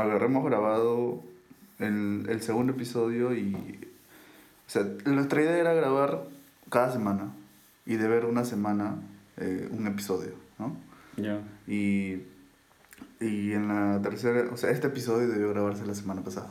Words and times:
agarremos 0.00 0.44
grabado 0.44 1.22
el, 1.78 2.26
el 2.28 2.42
segundo 2.42 2.72
episodio 2.72 3.34
y... 3.34 3.54
O 4.66 4.72
sea, 4.72 4.84
nuestra 5.04 5.42
idea 5.42 5.58
era 5.58 5.72
grabar 5.74 6.24
cada 6.68 6.92
semana 6.92 7.32
y 7.86 7.96
de 7.96 8.06
ver 8.06 8.24
una 8.24 8.44
semana 8.44 8.96
eh, 9.36 9.68
un 9.72 9.86
episodio, 9.88 10.34
¿no? 10.60 10.76
Ya. 11.16 11.40
Y, 11.66 12.22
y 13.18 13.52
en 13.52 13.66
la 13.66 14.00
tercera, 14.00 14.48
o 14.52 14.56
sea, 14.56 14.70
este 14.70 14.86
episodio 14.86 15.28
debió 15.28 15.48
grabarse 15.50 15.84
la 15.84 15.94
semana 15.94 16.22
pasada. 16.22 16.50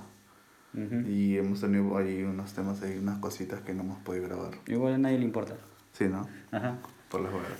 Ujú. 0.74 1.08
Y 1.08 1.38
hemos 1.38 1.62
tenido 1.62 1.98
ahí 1.98 2.24
unos 2.24 2.54
temas, 2.54 2.82
ahí 2.82 2.98
unas 2.98 3.20
cositas 3.20 3.62
que 3.62 3.74
no 3.74 3.84
hemos 3.84 4.00
podido 4.00 4.26
grabar. 4.26 4.52
Igual 4.68 4.96
a 4.96 4.98
nadie 4.98 5.18
le 5.18 5.26
importa. 5.26 5.56
Sí, 5.94 6.08
¿no? 6.10 6.28
Ajá. 6.52 6.78
Por 7.10 7.22
las 7.22 7.32
huevas. 7.34 7.60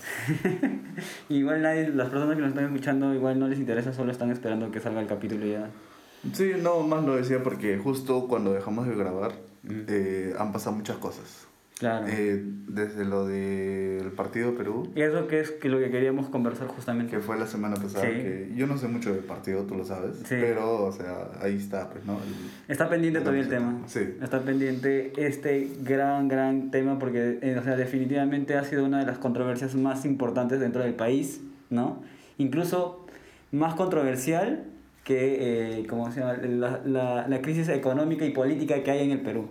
Igual 1.28 1.62
nadie, 1.62 1.88
las 1.88 2.08
personas 2.08 2.36
que 2.36 2.42
nos 2.42 2.50
están 2.50 2.64
escuchando 2.66 3.12
igual 3.14 3.38
no 3.38 3.48
les 3.48 3.58
interesa, 3.58 3.92
solo 3.92 4.12
están 4.12 4.30
esperando 4.30 4.70
que 4.70 4.80
salga 4.80 5.00
el 5.00 5.06
capítulo 5.08 5.44
y 5.46 5.52
ya. 5.52 5.68
Sí, 6.32 6.52
no, 6.60 6.82
más 6.82 7.04
lo 7.04 7.16
decía 7.16 7.42
porque 7.42 7.78
justo 7.78 8.28
cuando 8.28 8.52
dejamos 8.52 8.86
de 8.86 8.94
grabar 8.94 9.32
Ujú. 9.64 9.74
eh, 9.88 10.34
han 10.38 10.52
pasado 10.52 10.76
muchas 10.76 10.98
cosas. 10.98 11.46
Claro. 11.80 12.06
Eh, 12.08 12.44
desde 12.68 13.04
lo 13.06 13.26
del 13.26 14.12
partido 14.12 14.54
Perú, 14.54 14.92
y 14.94 15.00
eso 15.00 15.26
que 15.26 15.40
es 15.40 15.50
que 15.50 15.68
lo 15.70 15.78
que 15.78 15.90
queríamos 15.90 16.28
conversar 16.28 16.68
justamente. 16.68 17.10
que 17.16 17.20
fue 17.22 17.38
la 17.38 17.46
semana 17.46 17.74
pasada, 17.76 18.04
Sí. 18.04 18.10
que 18.12 18.52
yo 18.54 18.66
no 18.66 18.76
sé 18.76 18.86
mucho 18.86 19.12
del 19.14 19.24
partido, 19.24 19.62
tú 19.64 19.74
lo 19.76 19.84
sabes, 19.84 20.18
Sí. 20.18 20.36
pero, 20.38 20.84
o 20.84 20.92
sea, 20.92 21.28
ahí 21.40 21.56
está, 21.56 21.88
pues, 21.88 22.04
¿no? 22.04 22.12
El- 22.18 22.70
Está 22.72 22.88
pendiente 22.90 23.18
el 23.20 23.24
todavía 23.24 23.42
el 23.44 23.48
tema. 23.48 23.78
Sí. 23.86 24.00
Está 24.22 24.40
pendiente 24.42 25.12
este 25.16 25.68
gran, 25.82 26.28
gran 26.28 26.70
tema 26.70 26.98
porque, 26.98 27.38
eh, 27.40 27.56
o 27.58 27.64
sea, 27.64 27.76
definitivamente 27.76 28.56
ha 28.56 28.64
sido 28.64 28.84
una 28.84 28.98
de 29.00 29.06
las 29.06 29.16
controversias 29.18 29.74
más 29.74 30.04
importantes 30.04 30.60
dentro 30.60 30.82
del 30.82 30.92
país, 30.94 31.40
¿no? 31.70 32.02
Incluso 32.36 33.06
más 33.52 33.74
controversial 33.74 34.64
que, 35.02 35.78
eh, 35.80 35.86
¿cómo 35.88 36.12
se 36.12 36.20
llama? 36.20 36.34
La, 36.34 36.80
la, 36.84 37.26
la 37.26 37.40
crisis 37.42 37.68
económica 37.70 38.26
y 38.26 38.30
política 38.32 38.82
que 38.84 38.90
hay 38.90 39.04
en 39.06 39.12
el 39.12 39.20
Perú. 39.22 39.48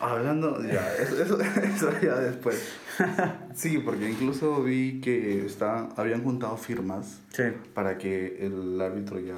Hablando, 0.00 0.62
ya, 0.62 0.94
eso, 1.00 1.22
eso, 1.22 1.38
eso 1.62 1.90
ya 2.02 2.16
después. 2.18 2.76
Sí, 3.54 3.78
porque 3.78 4.08
incluso 4.10 4.62
vi 4.62 5.00
que 5.00 5.44
está, 5.44 5.88
habían 5.96 6.22
juntado 6.24 6.56
firmas 6.56 7.20
Sí. 7.32 7.44
para 7.74 7.98
que 7.98 8.38
el 8.44 8.80
árbitro 8.80 9.18
ya 9.20 9.36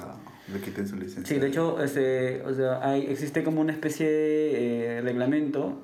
le 0.51 0.59
quiten 0.59 0.87
su 0.87 0.95
licencia. 0.95 1.33
Sí, 1.35 1.39
de 1.39 1.47
hecho, 1.47 1.81
este, 1.83 2.41
o 2.43 2.53
sea, 2.53 2.79
hay, 2.87 3.05
existe 3.07 3.43
como 3.43 3.61
una 3.61 3.71
especie 3.71 4.09
de 4.09 4.97
eh, 4.97 5.01
reglamento 5.01 5.81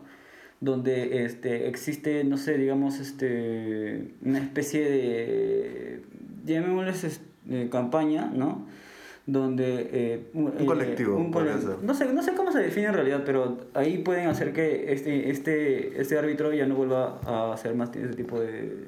donde 0.60 1.24
este, 1.26 1.68
existe, 1.68 2.24
no 2.24 2.38
sé, 2.38 2.58
digamos, 2.58 3.00
este, 3.00 4.14
una 4.24 4.40
especie 4.40 4.90
de, 4.90 6.02
llamémosles 6.46 7.04
este, 7.04 7.70
campaña, 7.70 8.32
¿no? 8.34 8.66
Donde... 9.30 9.90
eh, 9.92 10.30
Un 10.34 10.52
colectivo, 10.66 11.18
un 11.18 11.32
podría 11.32 11.54
cole- 11.60 11.66
ser. 11.76 11.84
no, 11.84 11.94
sé, 11.94 12.14
no 12.14 12.24
sé 12.24 12.34
cómo 12.34 12.52
se 12.54 12.60
define 12.60 12.88
en 12.88 12.94
realidad, 12.94 13.24
pero 13.26 13.58
ahí 13.74 13.98
pueden 13.98 14.28
hacer 14.30 14.54
que 14.54 14.94
este, 14.94 15.30
este, 15.30 16.00
este 16.02 16.18
árbitro 16.18 16.54
ya 16.54 16.66
no 16.66 16.76
vuelva 16.76 17.20
a 17.26 17.54
hacer 17.54 17.76
más 17.76 17.94
ese 17.96 18.16
tipo 18.16 18.40
de... 18.40 18.86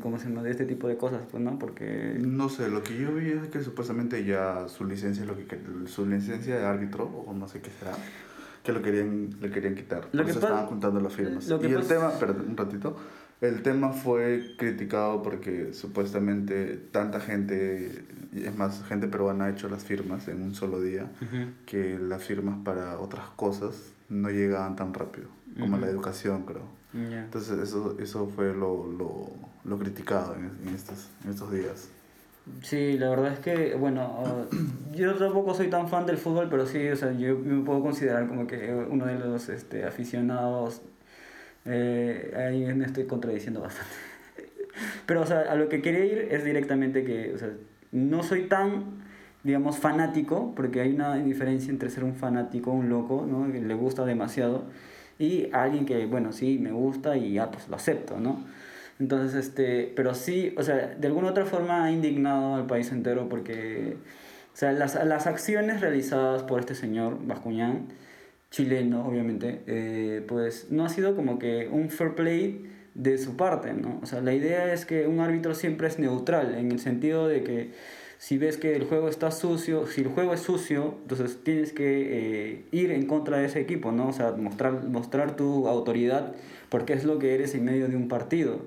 ¿Cómo 0.00 0.18
se 0.18 0.28
llama? 0.28 0.42
De 0.42 0.50
este 0.50 0.64
tipo 0.66 0.86
de 0.88 0.96
cosas, 0.96 1.22
pues, 1.30 1.42
¿no? 1.42 1.58
Porque... 1.58 2.14
No 2.18 2.48
sé, 2.48 2.68
lo 2.68 2.82
que 2.82 2.96
yo 2.98 3.12
vi 3.14 3.30
es 3.32 3.48
que 3.48 3.60
supuestamente 3.62 4.22
ya 4.24 4.68
su 4.68 4.84
licencia, 4.84 5.24
lo 5.24 5.34
que, 5.36 5.46
su 5.86 6.06
licencia 6.06 6.56
de 6.58 6.64
árbitro, 6.64 7.04
o 7.04 7.32
no 7.34 7.46
sé 7.48 7.60
qué 7.60 7.70
será, 7.78 7.92
que 8.62 8.72
lo 8.72 8.80
querían, 8.82 9.30
le 9.40 9.50
querían 9.50 9.74
quitar. 9.74 10.04
Lo 10.12 10.22
Por 10.22 10.24
que 10.24 10.30
eso 10.30 10.40
estaban 10.40 10.66
juntando 10.66 11.00
las 11.00 11.12
firmas. 11.14 11.48
lo 11.48 11.58
que 11.58 11.68
y 11.68 11.72
el 11.72 11.86
tema, 11.86 12.10
perdón, 12.18 12.46
un 12.50 12.56
ratito, 12.56 12.96
el 13.42 13.62
tema 13.62 13.92
fue 13.92 14.54
criticado 14.56 15.22
porque 15.22 15.74
supuestamente 15.74 16.76
tanta 16.92 17.20
gente, 17.20 18.04
es 18.32 18.56
más, 18.56 18.82
gente 18.84 19.08
peruana 19.08 19.46
ha 19.46 19.50
hecho 19.50 19.68
las 19.68 19.84
firmas 19.84 20.28
en 20.28 20.42
un 20.42 20.54
solo 20.54 20.80
día, 20.80 21.10
Ujú. 21.20 21.50
que 21.66 21.98
las 21.98 22.22
firmas 22.22 22.56
para 22.64 22.98
otras 23.00 23.26
cosas 23.36 23.92
no 24.08 24.30
llegaban 24.30 24.76
tan 24.76 24.94
rápido, 24.94 25.26
como 25.58 25.76
la 25.78 25.88
educación, 25.88 26.44
creo. 26.44 26.62
Ya. 27.10 27.24
Entonces 27.24 27.58
eso, 27.58 27.96
eso 27.98 28.26
fue 28.34 28.54
lo, 28.54 28.86
lo, 28.86 29.26
lo 29.64 29.78
criticado 29.78 30.36
en, 30.36 30.50
en 30.68 30.74
estos, 30.74 31.08
en 31.24 31.30
estos 31.30 31.50
días. 31.52 31.88
Sí, 32.62 32.98
la 32.98 33.08
verdad 33.10 33.32
es 33.32 33.38
que, 33.40 33.74
bueno, 33.74 34.02
ah, 34.24 34.44
yo 34.94 35.14
tampoco 35.14 35.54
soy 35.54 35.68
tan 35.68 35.88
fan 35.88 36.06
del 36.06 36.18
fútbol, 36.18 36.48
pero 36.50 36.66
sí, 36.66 36.88
o 36.88 36.96
sea, 36.96 37.12
yo 37.12 37.38
me 37.38 37.64
puedo 37.64 37.82
considerar 37.82 38.28
como 38.28 38.46
que 38.46 38.72
uno 38.88 39.06
de 39.06 39.18
los 39.18 39.48
este, 39.48 39.84
aficionados. 39.84 40.82
Eh, 41.64 42.34
ahí 42.36 42.74
me 42.74 42.84
estoy 42.84 43.04
contradiciendo 43.04 43.60
bastante. 43.60 43.92
Pero, 45.06 45.22
o 45.22 45.26
sea, 45.26 45.40
a 45.40 45.54
lo 45.54 45.68
que 45.68 45.82
quería 45.82 46.04
ir 46.04 46.28
es 46.30 46.44
directamente 46.44 47.04
que, 47.04 47.32
o 47.34 47.38
sea, 47.38 47.50
no 47.92 48.22
soy 48.22 48.42
tan, 48.42 49.02
digamos, 49.44 49.78
fanático, 49.78 50.54
porque 50.54 50.80
hay 50.80 50.92
una 50.94 51.16
diferencia 51.16 51.70
entre 51.70 51.90
ser 51.90 52.04
un 52.04 52.14
fanático, 52.14 52.70
un 52.72 52.88
loco, 52.88 53.26
¿no? 53.28 53.52
Que 53.52 53.60
le 53.60 53.74
gusta 53.74 54.04
demasiado, 54.04 54.64
y 55.18 55.48
alguien 55.52 55.86
que, 55.86 56.06
bueno, 56.06 56.32
sí, 56.32 56.58
me 56.58 56.72
gusta 56.72 57.16
y 57.16 57.34
ya, 57.34 57.50
pues 57.50 57.68
lo 57.68 57.76
acepto, 57.76 58.18
¿no? 58.18 58.44
Entonces, 58.98 59.34
este, 59.34 59.92
pero 59.96 60.14
sí, 60.14 60.54
o 60.58 60.62
sea, 60.62 60.94
de 60.98 61.06
alguna 61.06 61.30
otra 61.30 61.44
forma 61.44 61.84
ha 61.84 61.90
indignado 61.90 62.56
al 62.56 62.66
país 62.66 62.90
entero 62.92 63.28
porque, 63.28 63.96
o 64.52 64.56
sea, 64.56 64.72
las, 64.72 64.94
las 65.04 65.26
acciones 65.26 65.80
realizadas 65.80 66.42
por 66.42 66.60
este 66.60 66.74
señor 66.74 67.18
Bascuñán, 67.26 67.88
chileno, 68.52 69.06
obviamente, 69.06 69.62
eh, 69.66 70.22
pues 70.28 70.70
no 70.70 70.84
ha 70.84 70.90
sido 70.90 71.16
como 71.16 71.38
que 71.38 71.68
un 71.72 71.88
fair 71.88 72.14
play 72.14 72.70
de 72.94 73.16
su 73.16 73.34
parte, 73.34 73.72
¿no? 73.72 73.98
O 74.02 74.06
sea, 74.06 74.20
la 74.20 74.34
idea 74.34 74.72
es 74.74 74.84
que 74.84 75.06
un 75.06 75.20
árbitro 75.20 75.54
siempre 75.54 75.88
es 75.88 75.98
neutral, 75.98 76.54
en 76.54 76.70
el 76.70 76.78
sentido 76.78 77.26
de 77.26 77.42
que 77.42 77.70
si 78.18 78.36
ves 78.36 78.58
que 78.58 78.76
el 78.76 78.84
juego 78.84 79.08
está 79.08 79.30
sucio, 79.30 79.86
si 79.86 80.02
el 80.02 80.08
juego 80.08 80.34
es 80.34 80.40
sucio, 80.40 80.98
entonces 81.00 81.42
tienes 81.42 81.72
que 81.72 82.52
eh, 82.52 82.64
ir 82.72 82.92
en 82.92 83.06
contra 83.06 83.38
de 83.38 83.46
ese 83.46 83.58
equipo, 83.58 83.90
¿no? 83.90 84.08
O 84.08 84.12
sea, 84.12 84.32
mostrar, 84.32 84.84
mostrar 84.84 85.34
tu 85.34 85.66
autoridad 85.66 86.34
porque 86.68 86.92
es 86.92 87.04
lo 87.04 87.18
que 87.18 87.34
eres 87.34 87.54
en 87.54 87.64
medio 87.64 87.88
de 87.88 87.96
un 87.96 88.08
partido. 88.08 88.60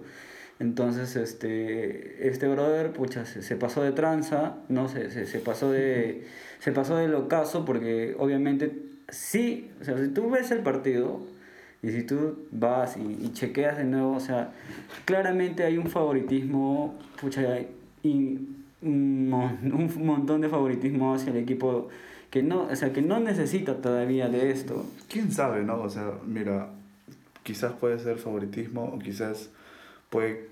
Entonces, 0.59 1.16
este, 1.16 2.28
este 2.28 2.47
brother, 2.47 2.91
pucha, 2.91 3.25
se, 3.25 3.44
se 3.44 3.56
pasó 3.56 3.84
de 3.84 3.91
tranza, 3.91 4.57
¿no? 4.67 4.90
Se, 4.90 5.12
se, 5.12 5.28
se 5.28 5.40
pasó 5.40 5.72
de, 5.72 6.25
se 6.59 6.72
pasó 6.72 6.97
del 6.97 7.13
ocaso 7.13 7.66
porque 7.66 8.16
obviamente 8.17 8.95
sí, 9.10 9.70
o 9.82 9.84
sea, 9.84 9.98
si 9.98 10.10
tú 10.10 10.30
ves 10.30 10.52
el 10.52 10.60
partido 10.60 11.22
y 11.84 11.90
si 11.92 12.04
tú 12.04 12.48
vas 12.52 12.98
y, 12.98 13.26
y 13.26 13.32
chequeas 13.34 13.78
de 13.78 13.84
nuevo, 13.84 14.16
o 14.16 14.20
sea, 14.20 14.52
claramente 15.06 15.64
hay 15.64 15.78
un 15.78 15.88
favoritismo, 15.90 16.96
pucha, 17.22 17.60
y 18.04 18.40
un, 18.82 19.30
mon- 19.30 19.72
un 19.74 20.06
montón 20.06 20.42
de 20.42 20.50
favoritismo 20.50 21.14
hacia 21.14 21.32
el 21.32 21.38
equipo 21.38 21.90
que 22.30 22.44
no, 22.44 22.64
o 22.64 22.76
sea, 22.76 22.92
que 22.92 23.02
no 23.02 23.20
necesita 23.20 23.82
todavía 23.82 24.28
de 24.30 24.52
esto. 24.52 24.86
¿Quién 25.10 25.32
sabe, 25.32 25.64
no? 25.64 25.82
O 25.82 25.90
sea, 25.90 26.12
mira, 26.26 26.70
quizás 27.44 27.74
puede 27.74 27.98
ser 28.00 28.18
favoritismo 28.18 28.84
o 28.86 29.00
quizás 29.00 29.50
puede 30.10 30.50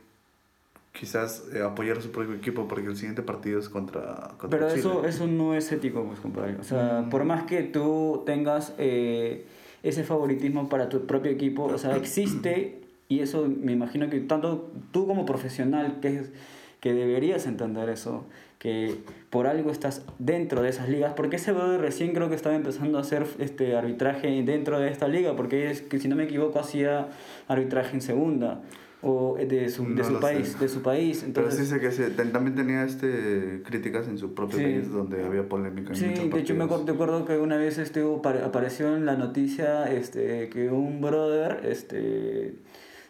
quizás 0.93 1.45
eh, 1.53 1.61
apoyar 1.61 1.97
a 1.97 2.01
su 2.01 2.11
propio 2.11 2.35
equipo 2.35 2.67
porque 2.67 2.87
el 2.87 2.95
siguiente 2.95 3.23
partido 3.23 3.59
es 3.59 3.67
contra, 3.67 4.35
contra 4.37 4.49
Pero 4.49 4.67
Chile. 4.69 4.79
eso, 4.79 5.05
eso 5.05 5.27
no 5.27 5.55
es 5.55 5.71
ético, 5.71 6.03
pues, 6.05 6.19
compadre. 6.19 6.55
O 6.59 6.63
sea, 6.63 7.01
Mm. 7.05 7.09
por 7.09 7.23
más 7.25 7.43
que 7.43 7.63
tú 7.63 8.21
tengas 8.25 8.73
eh, 8.77 9.45
ese 9.81 10.03
favoritismo 10.03 10.69
para 10.69 10.89
tu 10.89 11.05
propio 11.07 11.31
equipo, 11.31 11.63
o 11.65 11.77
sea, 11.77 11.97
existe, 11.97 12.81
y 13.09 13.19
eso 13.19 13.47
me 13.49 13.71
imagino 13.71 14.09
que 14.09 14.19
tanto 14.21 14.71
tú 14.91 15.07
como 15.07 15.25
profesional, 15.25 15.97
que, 15.99 16.19
es, 16.19 16.31
que 16.79 16.93
deberías 16.93 17.47
entender 17.47 17.89
eso, 17.89 18.25
que 18.59 18.95
por 19.31 19.47
algo 19.47 19.71
estás 19.71 20.05
dentro 20.19 20.61
de 20.61 20.69
esas 20.69 20.87
ligas, 20.89 21.13
porque 21.15 21.35
ese 21.37 21.51
brother 21.51 21.81
recién 21.81 22.13
creo 22.13 22.29
que 22.29 22.35
estaba 22.35 22.55
empezando 22.55 22.97
a 22.99 23.01
hacer 23.01 23.25
este 23.39 23.75
arbitraje 23.75 24.41
dentro 24.43 24.79
de 24.79 24.89
esta 24.89 25.07
liga, 25.07 25.35
porque 25.35 25.69
es 25.71 25.81
que 25.81 25.99
si 25.99 26.07
no 26.07 26.15
me 26.15 26.25
equivoco 26.25 26.59
hacía 26.59 27.09
arbitraje 27.47 27.95
en 27.95 28.01
segunda 28.01 28.61
o 29.03 29.35
de 29.37 29.69
su, 29.69 29.83
de 29.83 29.95
No 29.95 30.03
su 30.05 30.19
país, 30.19 30.47
sé. 30.49 30.59
de 30.59 30.69
su 30.69 30.81
país. 30.81 31.17
Pero 31.19 31.27
Entonces, 31.47 31.67
sí 31.67 31.73
sé 31.73 31.79
que 31.81 31.91
se- 31.91 32.09
ten- 32.11 32.31
también 32.31 32.55
tenía 32.55 32.83
este 32.85 33.61
críticas 33.65 34.07
en 34.07 34.17
su 34.17 34.33
propio 34.33 34.57
Sí. 34.59 34.63
país 34.63 34.89
donde 34.91 35.23
había 35.25 35.47
polémica 35.49 35.89
en 35.89 35.95
Sí, 35.95 36.05
de 36.29 36.39
hecho 36.39 36.55
me 36.55 36.63
acuerdo, 36.63 37.25
que 37.25 37.37
una 37.37 37.57
vez 37.57 37.77
este, 37.77 38.01
apareció 38.43 38.95
en 38.95 39.05
la 39.05 39.15
noticia 39.17 39.91
este, 39.91 40.47
que 40.49 40.69
un 40.69 41.01
brother 41.01 41.61
este, 41.65 42.55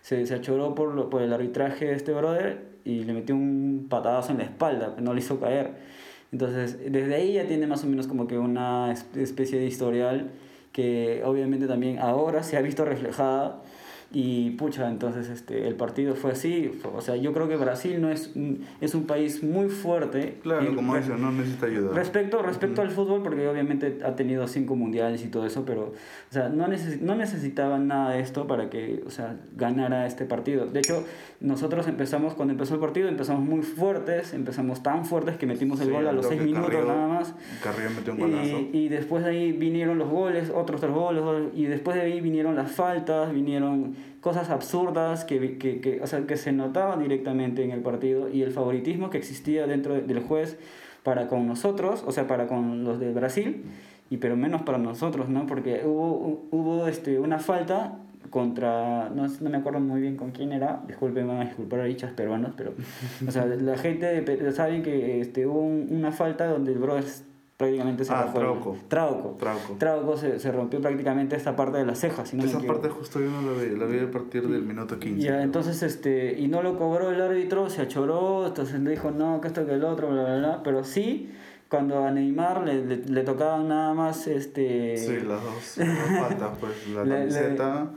se, 0.01 0.25
se 0.25 0.33
achoró 0.33 0.73
por, 0.75 0.93
lo- 0.95 1.09
por 1.09 1.21
el 1.21 1.31
arbitraje 1.31 1.85
de 1.85 1.93
este 1.93 2.11
brother 2.11 2.73
y 2.83 3.03
le 3.03 3.13
metió 3.13 3.35
un 3.35 3.85
patadazo 3.89 4.31
en 4.31 4.39
la 4.39 4.43
espalda, 4.45 4.95
no 4.99 5.13
le 5.13 5.19
hizo 5.19 5.39
caer. 5.39 5.75
Entonces, 6.31 6.79
desde 6.91 7.13
ahí 7.13 7.33
ya 7.33 7.45
tiene 7.47 7.67
más 7.67 7.83
o 7.83 7.87
menos 7.87 8.07
como 8.07 8.25
que 8.27 8.39
una 8.39 8.91
es- 8.91 9.05
especie 9.15 9.59
de 9.59 9.67
historial 9.67 10.31
que 10.71 11.21
obviamente 11.23 11.67
también 11.67 11.99
ahora 11.99 12.41
se 12.41 12.57
ha 12.57 12.61
visto 12.61 12.83
reflejada 12.83 13.61
Y 14.15 14.51
pucha, 14.51 14.87
entonces 14.89 15.27
este, 15.29 15.67
el 15.67 15.73
partido 15.73 16.13
fue 16.13 16.33
así. 16.33 16.79
O 16.93 17.01
sea, 17.01 17.15
yo 17.15 17.33
creo 17.33 17.49
que 17.49 17.55
Brasil 17.55 17.99
no 17.99 18.11
es, 18.11 18.31
es 18.79 18.93
un 18.93 19.05
país 19.05 19.41
muy 19.41 19.69
fuerte. 19.69 20.37
Claro, 20.43 20.75
como 20.75 20.95
dice, 20.95 21.15
no 21.17 21.31
necesita 21.31 21.65
ayuda. 21.65 21.93
Respecto, 21.95 22.43
respecto 22.43 22.83
al 22.83 22.91
fútbol, 22.91 23.23
porque 23.23 23.47
obviamente 23.47 24.01
ha 24.05 24.15
tenido 24.15 24.47
cinco 24.47 24.75
mundiales 24.75 25.23
y 25.23 25.29
todo 25.29 25.47
eso, 25.47 25.65
pero 25.65 25.93
o 26.29 26.31
sea, 26.33 26.49
no, 26.49 26.67
neces 26.67 27.01
no 27.01 27.15
necesitaban 27.15 27.87
nada 27.87 28.11
de 28.11 28.19
esto 28.19 28.45
para 28.45 28.69
que 28.69 29.03
o 29.03 29.09
sea, 29.09 29.35
ganara 29.55 30.05
este 30.05 30.25
partido. 30.25 30.67
De 30.67 30.79
hecho, 30.79 31.03
nosotros 31.39 31.87
empezamos, 31.87 32.35
cuando 32.35 32.51
empezó 32.51 32.75
el 32.75 32.81
partido, 32.81 33.07
empezamos 33.09 33.43
muy 33.43 33.63
fuertes, 33.63 34.33
empezamos 34.35 34.83
tan 34.83 35.05
fuertes 35.05 35.37
que 35.37 35.47
metimos 35.47 35.81
el 35.81 35.91
gol 35.91 36.07
a 36.07 36.11
los 36.11 36.27
seis 36.27 36.39
minutos 36.39 36.85
nada 36.85 37.07
más. 37.07 37.33
Carrillo 37.63 37.89
metió 37.89 38.13
un 38.13 38.19
golazo. 38.19 38.59
Y, 38.71 38.77
y, 38.77 38.89
después 38.89 39.23
de 39.23 39.31
ahí 39.31 39.51
vinieron 39.53 39.97
los 39.97 40.09
goles, 40.09 40.51
otros 40.53 40.79
tres 40.79 40.93
goles, 40.93 41.23
y 41.55 41.65
después 41.65 41.95
de 41.95 42.03
ahí 42.03 42.21
vinieron 42.21 42.55
las 42.55 42.71
faltas, 42.71 43.33
vinieron 43.33 43.95
cosas 44.21 44.49
absurdas 44.49 45.25
que, 45.25 45.57
que, 45.57 45.81
que, 45.81 46.01
o 46.01 46.07
sea, 46.07 46.25
que 46.25 46.37
se 46.37 46.51
notaban 46.51 46.99
directamente 47.01 47.63
en 47.63 47.71
el 47.71 47.81
partido 47.81 48.29
y 48.29 48.41
el 48.41 48.51
favoritismo 48.51 49.09
que 49.09 49.17
existía 49.17 49.67
dentro 49.67 49.95
del 49.95 50.19
juez 50.21 50.57
para 51.03 51.27
con 51.27 51.47
nosotros, 51.47 52.03
o 52.07 52.11
sea, 52.11 52.27
para 52.27 52.47
con 52.47 52.83
los 52.83 52.99
de 52.99 53.11
Brasil, 53.11 53.63
y 54.09 54.17
pero 54.17 54.35
menos 54.37 54.61
para 54.61 54.77
nosotros, 54.77 55.27
¿no? 55.29 55.45
Porque 55.45 55.81
hubo, 55.85 56.47
hubo 56.51 56.87
este, 56.87 57.19
una 57.19 57.39
falta 57.39 57.99
contra, 58.29 59.09
no, 59.09 59.27
no 59.27 59.49
me 59.49 59.57
acuerdo 59.57 59.79
muy 59.79 60.01
bien 60.01 60.15
con 60.15 60.31
quién 60.31 60.53
era, 60.53 60.81
disculpen, 60.87 61.29
a 61.29 61.43
disculpar 61.43 61.81
a 61.81 61.83
dichas 61.83 62.11
peruanos, 62.13 62.53
pero, 62.55 62.73
o 63.27 63.31
sea, 63.31 63.45
la 63.45 63.77
gente 63.77 64.51
saben 64.53 64.81
que 64.81 65.21
este, 65.21 65.45
hubo 65.45 65.59
una 65.61 66.11
falta 66.11 66.47
donde 66.47 66.71
el 66.71 66.79
bro 66.79 66.97
prácticamente 67.63 68.05
se 68.05 68.13
ah, 68.13 68.23
rompió. 68.23 68.41
Trauco. 68.41 68.77
Trauco. 68.87 69.35
Trauco. 69.39 69.73
Trauco 69.77 70.17
se, 70.17 70.39
se, 70.39 70.51
rompió 70.51 70.81
prácticamente 70.81 71.35
esta 71.35 71.55
parte 71.55 71.77
de 71.77 71.85
la 71.85 71.95
ceja. 71.95 72.25
Si 72.25 72.35
no 72.35 72.43
Esa 72.43 72.59
parte 72.59 72.89
justo 72.89 73.19
yo 73.19 73.29
no 73.29 73.41
la 73.41 73.61
vi, 73.61 73.75
la 73.75 73.85
vi 73.85 73.99
a 73.99 74.11
partir 74.11 74.47
del 74.47 74.63
minuto 74.63 74.99
15. 74.99 75.25
Ya, 75.25 75.41
entonces, 75.41 75.81
este, 75.83 76.39
y 76.39 76.47
no 76.47 76.61
lo 76.61 76.77
cobró 76.77 77.11
el 77.11 77.21
árbitro, 77.21 77.69
se 77.69 77.81
achoró, 77.81 78.47
entonces 78.47 78.79
le 78.81 78.91
dijo, 78.91 79.11
no, 79.11 79.39
que 79.41 79.47
esto, 79.47 79.65
que 79.65 79.73
el 79.73 79.83
otro, 79.83 80.09
bla, 80.09 80.23
bla, 80.23 80.37
bla, 80.37 80.63
pero 80.63 80.83
sí, 80.83 81.31
cuando 81.69 82.03
a 82.03 82.11
Neymar 82.11 82.65
le, 82.65 82.85
le, 82.85 82.97
le 82.97 83.23
tocaban 83.23 83.67
nada 83.67 83.93
más, 83.93 84.27
este... 84.27 84.97
Sí, 84.97 85.25
las 85.25 85.41
dos, 85.43 85.77
las 85.77 86.19
faltas, 86.19 86.57
pues, 86.59 86.87
la 86.93 87.03
Le- 87.05 87.15
camiseta 87.19 87.87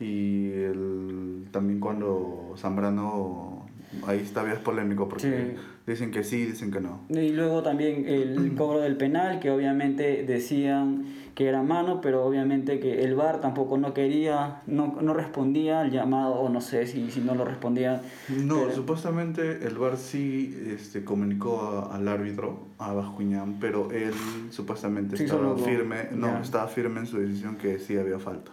y 0.00 0.50
el, 0.52 1.46
también 1.50 1.80
cuando 1.80 2.54
Zambrano, 2.56 3.66
ahí 4.06 4.18
está 4.20 4.42
bien 4.42 4.58
polémico 4.62 5.08
porque 5.08 5.54
Sí. 5.56 5.60
Dicen 5.86 6.10
que 6.10 6.24
sí, 6.24 6.44
dicen 6.44 6.70
que 6.70 6.80
no. 6.80 7.00
Y 7.08 7.30
luego 7.30 7.62
también 7.62 8.06
el 8.08 8.54
cobro 8.56 8.80
del 8.80 8.96
penal, 8.96 9.40
que 9.40 9.50
obviamente 9.50 10.24
decían 10.24 11.04
que 11.34 11.46
era 11.48 11.62
mano, 11.64 12.00
pero 12.00 12.24
obviamente 12.24 12.78
que 12.78 13.02
el 13.02 13.16
VAR 13.16 13.40
tampoco 13.40 13.76
no 13.76 13.92
quería, 13.92 14.62
no, 14.68 14.96
no 15.02 15.14
respondía 15.14 15.80
al 15.80 15.90
llamado, 15.90 16.34
o 16.34 16.48
no 16.48 16.60
sé 16.60 16.86
si, 16.86 17.10
si 17.10 17.20
no 17.20 17.34
lo 17.34 17.44
respondía. 17.44 18.02
No, 18.28 18.60
Pero- 18.62 18.72
supuestamente 18.74 19.66
el 19.66 19.76
VAR 19.76 19.96
sí 19.96 20.56
este, 20.68 21.02
comunicó 21.04 21.60
a- 21.60 21.96
al 21.96 22.06
árbitro, 22.06 22.68
a 22.78 22.92
Bascuñán, 22.92 23.56
pero 23.60 23.90
él 23.90 24.12
supuestamente 24.50 25.16
Sí, 25.16 25.24
estaba 25.24 25.42
solo- 25.42 25.58
firme, 25.58 26.08
no, 26.14 26.38
estaba 26.40 26.68
firme 26.68 27.00
en 27.00 27.06
su 27.06 27.18
decisión 27.18 27.56
que 27.56 27.78
sí 27.80 27.96
había 27.96 28.20
falta. 28.20 28.52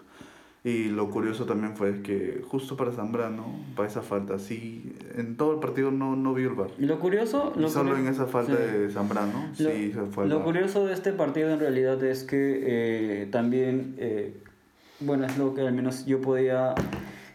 Y 0.63 0.89
lo 0.89 1.09
curioso 1.09 1.45
también 1.45 1.75
fue 1.75 2.03
que 2.03 2.43
justo 2.47 2.77
para 2.77 2.91
Zambrano, 2.91 3.45
para 3.75 3.89
esa 3.89 4.03
falta, 4.03 4.37
sí, 4.37 4.95
en 5.15 5.35
todo 5.35 5.53
el 5.53 5.59
partido 5.59 5.89
no, 5.89 6.15
no 6.15 6.35
vio 6.35 6.49
el 6.49 6.55
VAR. 6.55 6.69
Y 6.77 6.85
lo 6.85 6.99
curioso... 6.99 7.51
Lo 7.55 7.67
solo 7.67 7.97
en 7.97 8.07
esa 8.07 8.27
falta 8.27 8.55
sí. 8.55 8.77
de 8.77 8.89
Zambrano, 8.91 9.49
Lo, 9.57 9.69
sí 9.71 9.91
se 9.91 10.01
fue 10.11 10.27
lo 10.27 10.43
curioso 10.43 10.85
de 10.85 10.93
este 10.93 11.13
partido 11.13 11.49
en 11.49 11.59
realidad 11.59 12.03
es 12.03 12.23
que 12.23 12.59
eh, 12.63 13.27
también, 13.31 13.95
eh, 13.97 14.35
bueno, 14.99 15.25
es 15.25 15.35
lo 15.39 15.55
que 15.55 15.61
al 15.61 15.73
menos 15.73 16.05
yo 16.05 16.21
podía, 16.21 16.75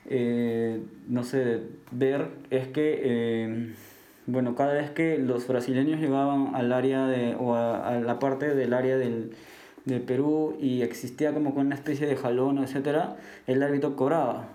eh, 0.09 0.81
no 1.09 1.25
sé, 1.25 1.63
ver, 1.91 2.29
es 2.51 2.69
que, 2.69 3.01
eh, 3.03 3.75
bueno, 4.27 4.55
cada 4.55 4.75
vez 4.75 4.93
que 4.93 5.19
los 5.19 5.49
brasileños 5.49 5.99
llegaban 5.99 6.55
al 6.55 6.73
área 6.73 7.09
de, 7.09 7.35
o 7.35 7.57
a, 7.57 7.89
a 7.89 8.01
la 8.01 8.21
parte 8.21 8.55
del 8.55 8.73
área 8.73 8.97
del, 8.97 9.33
de 9.87 10.01
Perú 10.01 10.57
y 10.61 10.83
existía 10.83 11.33
como 11.33 11.55
con 11.55 11.67
una 11.67 11.75
especie 11.77 12.07
de 12.07 12.17
jalón, 12.17 12.59
etcétera, 12.59 13.17
el 13.47 13.63
árbitro 13.63 13.97
cobraba. 13.97 14.49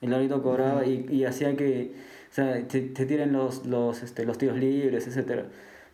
El 0.00 0.14
árbitro 0.14 0.42
cobraba 0.42 0.86
y, 0.86 1.06
y 1.10 1.24
hacía 1.24 1.56
que 1.56 1.92
o 2.30 2.34
sea, 2.34 2.62
te, 2.68 2.80
te 2.82 3.06
tiren 3.06 3.32
los, 3.32 3.66
los, 3.66 4.02
este, 4.02 4.24
los 4.24 4.38
tiros 4.38 4.56
libres, 4.58 5.06
etcétera. 5.06 5.46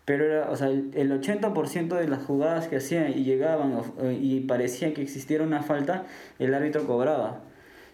Pero 0.05 0.25
era, 0.25 0.51
o 0.51 0.57
sea, 0.57 0.69
el, 0.69 0.91
el 0.95 1.11
80% 1.13 1.97
de 1.97 2.09
las 2.09 2.23
jugadas 2.25 2.69
que 2.69 2.77
hacían 2.77 3.11
y 3.13 3.25
llegaban 3.25 3.73
o- 3.75 4.11
y 4.13 4.41
parecía 4.41 4.95
que 4.95 5.03
existiera 5.03 5.45
una 5.45 5.63
falta, 5.63 6.05
el 6.39 6.55
árbitro 6.55 6.87
cobraba. 6.87 7.41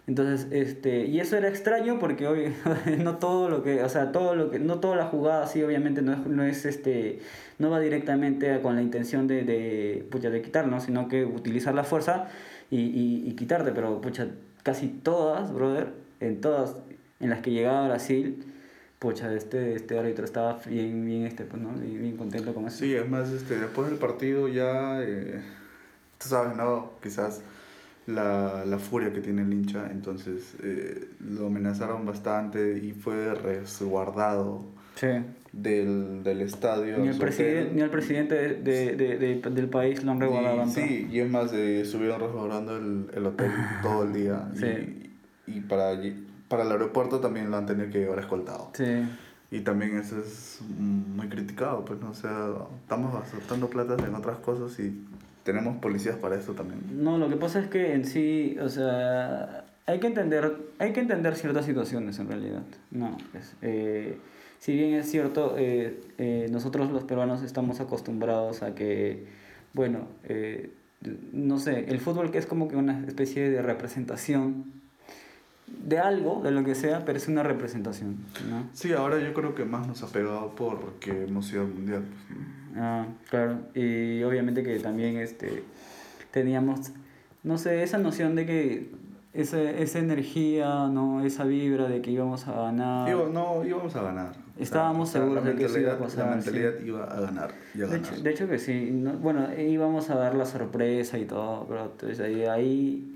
Entonces, 0.05 0.47
este, 0.51 1.05
y 1.05 1.19
eso 1.21 1.37
era 1.37 1.47
extraño 1.47 1.97
porque 1.97 2.27
hoy 2.27 2.53
no 2.99 3.17
todo 3.19 3.49
lo 3.49 3.63
que, 3.63 3.81
o 3.83 3.89
sea, 3.89 4.11
todo 4.11 4.35
lo 4.35 4.51
que, 4.51 4.59
no 4.59 4.79
toda 4.79 4.97
la 4.97 5.05
jugada 5.05 5.47
sí 5.47 5.63
obviamente 5.63 6.01
no 6.01 6.11
es, 6.13 6.19
no 6.27 6.43
es 6.43 6.65
este, 6.65 7.19
no 7.57 7.69
va 7.69 7.79
directamente 7.79 8.51
a- 8.51 8.61
con 8.61 8.75
la 8.75 8.81
intención 8.81 9.27
de, 9.27 9.43
de, 9.43 10.05
pucha, 10.11 10.29
de 10.29 10.41
quitar, 10.41 10.67
¿no? 10.67 10.81
Sino 10.81 11.07
que 11.07 11.23
utilizar 11.23 11.73
la 11.73 11.85
fuerza 11.85 12.27
y, 12.69 12.79
y, 12.81 13.23
y 13.29 13.33
quitarte, 13.35 13.71
pero 13.71 14.01
pucha, 14.01 14.27
casi 14.63 14.87
todas, 14.89 15.53
brother, 15.53 15.93
en 16.19 16.41
todas 16.41 16.75
en 17.21 17.29
las 17.29 17.39
que 17.41 17.51
llegaba 17.51 17.87
Brasil, 17.87 18.43
pucha, 18.99 19.33
este, 19.33 19.75
este 19.75 19.97
árbitro 19.97 20.25
estaba 20.25 20.59
bien, 20.65 21.05
bien, 21.05 21.25
este, 21.25 21.45
pues, 21.45 21.61
¿no? 21.61 21.69
bien, 21.73 22.01
bien 22.01 22.17
contento 22.17 22.53
con 22.53 22.67
eso. 22.67 22.79
Sí, 22.79 22.93
es 22.93 23.07
más, 23.09 23.29
este, 23.29 23.57
después 23.57 23.89
del 23.89 23.97
partido 23.99 24.49
ya, 24.49 25.01
eh, 25.01 25.39
tú 26.21 26.27
sabes, 26.27 26.57
¿no? 26.57 26.91
Quizás 27.01 27.41
la, 28.07 28.63
la 28.65 28.79
furia 28.79 29.13
que 29.13 29.21
tiene 29.21 29.41
el 29.43 29.53
hincha, 29.53 29.89
entonces 29.91 30.55
eh, 30.63 31.07
lo 31.21 31.47
amenazaron 31.47 32.05
bastante 32.05 32.77
y 32.79 32.91
fue 32.93 33.33
resguardado 33.33 34.61
Sí. 34.95 35.07
del, 35.51 36.21
del 36.23 36.41
estadio. 36.41 36.99
Ni 36.99 37.07
el, 37.07 37.17
presidente, 37.17 37.71
ni 37.73 37.81
al 37.81 37.89
presidente 37.89 38.35
de, 38.35 38.53
de, 38.61 38.95
de- 38.95 39.17
de- 39.17 39.49
del 39.49 39.67
país 39.69 40.03
lo 40.03 40.11
han 40.11 40.17
Y, 40.17 40.19
tanto. 40.19 40.67
sí, 40.67 41.07
y 41.11 41.19
es 41.19 41.29
más, 41.29 41.51
eh, 41.53 41.81
estuvieron 41.81 42.19
resguardando 42.19 42.77
el, 42.77 43.07
el 43.15 43.25
hotel 43.25 43.51
todo 43.81 44.03
el 44.03 44.13
día. 44.13 44.49
Sí. 44.55 45.11
Y, 45.47 45.51
y 45.57 45.59
para, 45.61 45.99
para 46.47 46.63
el 46.63 46.71
aeropuerto 46.71 47.19
también 47.19 47.49
lo 47.49 47.57
han 47.57 47.65
tenido 47.65 47.89
que 47.89 47.99
llevar 47.99 48.19
escoltado. 48.19 48.69
Sí. 48.73 49.03
Y 49.49 49.61
también 49.61 49.97
eso 49.97 50.19
es 50.19 50.61
muy 50.77 51.27
criticado, 51.29 51.85
pues, 51.85 51.99
¿no? 51.99 52.09
O 52.11 52.13
sea, 52.15 52.49
estamos 52.81 53.13
gastando 53.33 53.67
plata 53.69 53.95
en 54.05 54.13
otras 54.15 54.37
cosas 54.39 54.79
y 54.79 54.99
tenemos 55.43 55.77
policías 55.77 56.15
para 56.15 56.35
eso 56.35 56.53
también. 56.53 56.81
No, 57.03 57.17
lo 57.17 57.29
que 57.29 57.35
pasa 57.35 57.59
es 57.59 57.67
que 57.67 57.93
en 57.93 58.05
sí, 58.05 58.57
o 58.61 58.69
sea, 58.69 59.65
hay 59.85 59.99
que 59.99 60.07
entender, 60.07 60.57
hay 60.79 60.93
que 60.93 61.01
entender 61.01 61.35
ciertas 61.35 61.65
situaciones 61.65 62.19
en 62.19 62.27
realidad. 62.27 62.63
No, 62.91 63.17
pues, 63.31 63.55
eh, 63.61 64.17
si 64.59 64.73
bien 64.73 64.93
es 64.93 65.09
cierto, 65.09 65.55
eh, 65.57 66.01
eh, 66.17 66.47
nosotros 66.51 66.91
los 66.91 67.03
peruanos 67.03 67.43
estamos 67.43 67.81
acostumbrados 67.81 68.63
a 68.63 68.73
que, 68.75 69.25
bueno, 69.73 70.07
no 71.33 71.59
sé, 71.59 71.85
el 71.89 71.99
fútbol 71.99 72.31
que 72.31 72.37
es 72.37 72.45
como 72.45 72.69
que 72.69 72.77
una 72.77 73.05
especie 73.05 73.49
de 73.49 73.61
representación 73.61 74.82
de 75.85 75.99
algo, 75.99 76.41
de 76.43 76.51
lo 76.51 76.63
que 76.63 76.75
sea, 76.75 77.03
pero 77.05 77.17
es 77.17 77.27
una 77.27 77.43
representación, 77.43 78.17
¿no? 78.49 78.63
Sí, 78.73 78.93
ahora 78.93 79.19
yo 79.19 79.33
creo 79.33 79.55
que 79.55 79.65
más 79.65 79.87
nos 79.87 80.03
ha 80.03 80.07
pegado 80.07 80.53
porque 80.55 81.23
hemos 81.23 81.51
ido 81.51 81.61
al 81.63 81.67
mundial. 81.69 82.03
pues, 82.03 82.39
¿no? 82.39 82.81
Ah, 82.81 83.05
claro. 83.29 83.59
Y 83.75 84.23
obviamente 84.23 84.63
que 84.63 84.79
también 84.79 85.17
este, 85.17 85.63
teníamos, 86.31 86.91
no 87.43 87.57
sé, 87.57 87.83
esa 87.83 87.97
noción 87.97 88.35
de 88.35 88.45
que 88.45 88.91
esa, 89.33 89.61
esa 89.61 89.99
energía, 89.99 90.87
¿no? 90.87 91.23
esa 91.25 91.43
vibra 91.43 91.87
de 91.87 92.01
que 92.01 92.11
íbamos 92.11 92.47
a 92.47 92.53
ganar. 92.53 93.09
Iba- 93.09 93.29
no, 93.29 93.65
íbamos 93.65 93.95
a 93.95 94.01
ganar. 94.03 94.33
Estábamos 94.59 95.09
o 95.09 95.11
sea, 95.11 95.21
seguros 95.21 95.43
de 95.45 95.55
que 95.55 95.65
eso 95.65 95.79
iba 95.79 95.93
a 95.93 95.97
pasar, 95.97 96.27
La 96.27 96.41
sí. 96.41 96.51
mentalidad 96.51 96.79
iba 96.85 97.03
a 97.05 97.19
ganar. 97.21 97.51
Y 97.73 97.81
a 97.81 97.85
de, 97.87 97.91
ganar. 97.97 98.13
hecho, 98.13 98.21
de 98.23 98.29
hecho 98.31 98.47
que 98.47 98.59
sí. 98.59 98.89
no- 98.91 99.13
bueno, 99.13 99.47
íbamos 99.59 100.09
a 100.11 100.15
dar 100.15 100.35
la 100.35 100.45
sorpresa 100.45 101.17
y 101.17 101.25
todo, 101.25 101.65
pero 101.67 101.85
entonces 101.85 102.19
ahí, 102.19 102.43
ahí, 102.45 103.12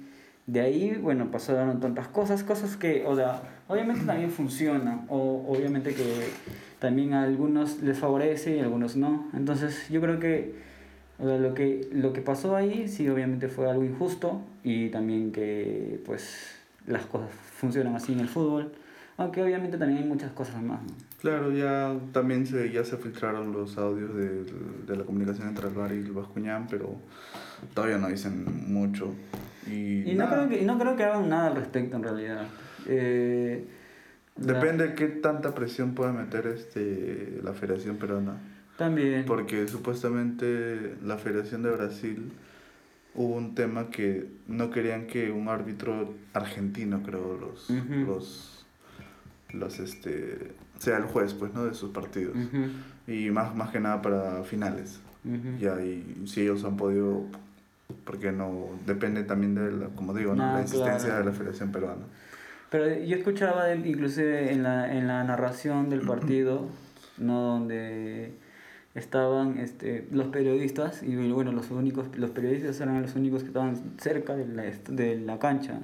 de 0.48 0.62
ahí, 0.62 0.98
bueno, 1.02 1.30
pasaron 1.30 1.82
tantas 1.82 2.08
cosas, 2.08 2.44
cosas 2.44 2.78
que, 2.78 3.04
o 3.06 3.16
sea, 3.16 3.42
obviamente 3.68 4.06
también 4.06 4.32
funcionan, 4.32 5.06
o 5.10 5.46
obviamente 5.48 5.94
que 5.94 6.30
también 6.80 7.14
a 7.14 7.24
algunos 7.24 7.82
les 7.84 7.98
favorece 7.98 8.56
y 8.56 8.60
a 8.60 8.64
algunos 8.64 8.96
no. 8.96 9.30
Entonces 9.34 9.90
yo 9.90 10.00
creo 10.00 10.20
que, 10.20 10.56
o 11.20 11.26
sea, 11.26 11.38
lo 11.38 11.54
que 11.54 11.90
lo 11.92 12.14
que 12.14 12.22
pasó 12.22 12.56
ahí 12.56 12.88
sí 12.88 13.10
obviamente 13.10 13.50
fue 13.50 13.70
algo 13.70 13.84
injusto 13.84 14.42
y 14.64 14.90
también 14.90 15.34
que 15.34 16.00
pues 16.06 16.56
las 16.86 17.06
cosas 17.06 17.30
funcionan 17.32 17.96
así 17.96 18.14
en 18.14 18.22
el 18.22 18.30
fútbol, 18.30 18.72
aunque 19.18 19.42
obviamente 19.44 19.78
también 19.78 20.04
hay 20.04 20.08
muchas 20.10 20.32
cosas 20.32 20.62
más. 20.62 20.82
¿no? 20.84 20.90
Claro, 21.22 21.52
ya 21.52 21.96
también 22.12 22.46
se, 22.46 22.72
ya 22.72 22.84
se 22.86 22.98
filtraron 22.98 23.52
los 23.52 23.78
audios 23.78 24.16
de, 24.16 24.44
de 24.88 24.96
la 24.96 25.04
comunicación 25.04 25.48
entre 25.50 25.68
el 25.68 25.74
VAR 25.74 25.92
y 25.94 25.98
el 25.98 26.12
Bascuñán, 26.12 26.68
pero 26.70 26.96
todavía 27.74 27.98
no 27.98 28.08
dicen 28.08 28.46
mucho. 28.72 29.14
Y, 29.66 30.12
Y 30.12 30.16
no, 30.16 30.30
creo 30.30 30.48
que, 30.48 30.62
no 30.64 30.78
creo 30.80 30.96
que 30.96 31.04
hagan 31.04 31.28
nada 31.30 31.48
al 31.48 31.56
respecto 31.56 31.98
en 31.98 32.04
realidad. 32.04 32.46
Eh, 32.88 33.66
la- 34.38 34.54
Depende 34.54 34.90
de 34.90 34.94
qué 34.96 35.08
tanta 35.08 35.56
presión 35.56 35.96
pueda 35.96 36.14
meter 36.14 36.46
este, 36.48 37.40
la 37.44 37.54
Federación 37.54 37.98
Peruana. 37.98 38.38
También. 38.78 39.26
Porque 39.26 39.68
supuestamente 39.68 40.96
la 41.04 41.18
Federación 41.18 41.64
de 41.64 41.72
Brasil 41.72 42.32
hubo 43.16 43.36
un 43.36 43.56
tema 43.56 43.90
que 43.90 44.28
no 44.48 44.70
querían 44.70 45.08
que 45.08 45.32
un 45.32 45.48
árbitro 45.50 46.14
argentino, 46.34 47.02
creo, 47.04 47.36
los, 47.40 47.68
los, 48.06 48.57
los, 49.54 49.80
este, 49.80 50.52
sea 50.80 50.98
el 50.98 51.04
juez, 51.04 51.34
pues, 51.34 51.54
¿no? 51.54 51.66
De 51.66 51.74
sus 51.74 51.92
partidos. 51.92 52.36
Y 53.08 53.30
más, 53.32 53.56
más 53.56 53.70
que 53.72 53.80
nada 53.80 54.02
para 54.02 54.44
finales. 54.44 55.00
ujú. 55.26 55.58
Ya, 55.60 55.82
y 55.82 56.24
si 56.26 56.42
ellos 56.42 56.64
han 56.66 56.78
podido, 56.78 57.24
porque 58.04 58.32
no, 58.32 58.70
depende 58.86 59.24
también 59.24 59.56
de 59.56 59.72
la, 59.72 59.88
como 59.88 60.14
digo, 60.14 60.36
¿no? 60.36 60.44
Ah, 60.44 60.54
la 60.56 60.62
existencia 60.62 61.10
claro. 61.10 61.20
de 61.26 61.32
la 61.32 61.38
Federación 61.38 61.72
Peruana. 61.72 62.04
Pero 62.70 62.94
yo 63.02 63.16
escuchaba 63.16 63.66
de- 63.66 63.88
inclusive 63.90 64.52
en 64.52 64.64
la, 64.64 64.94
en 64.94 65.08
la 65.08 65.24
narración 65.24 65.90
del 65.90 66.02
partido, 66.02 66.68
¿no? 67.18 67.42
donde 67.42 68.34
estaban 68.94 69.58
este, 69.58 70.06
los 70.12 70.28
periodistas, 70.28 71.02
y 71.04 71.16
bueno, 71.32 71.52
los 71.54 71.72
únicos, 71.72 72.08
los 72.18 72.32
periodistas 72.32 72.80
eran 72.82 73.02
los 73.02 73.16
únicos 73.16 73.44
que 73.44 73.48
estaban 73.50 73.78
cerca 74.00 74.36
de 74.36 74.48
la, 74.48 74.64
de 74.64 75.18
la 75.20 75.40
cancha. 75.40 75.80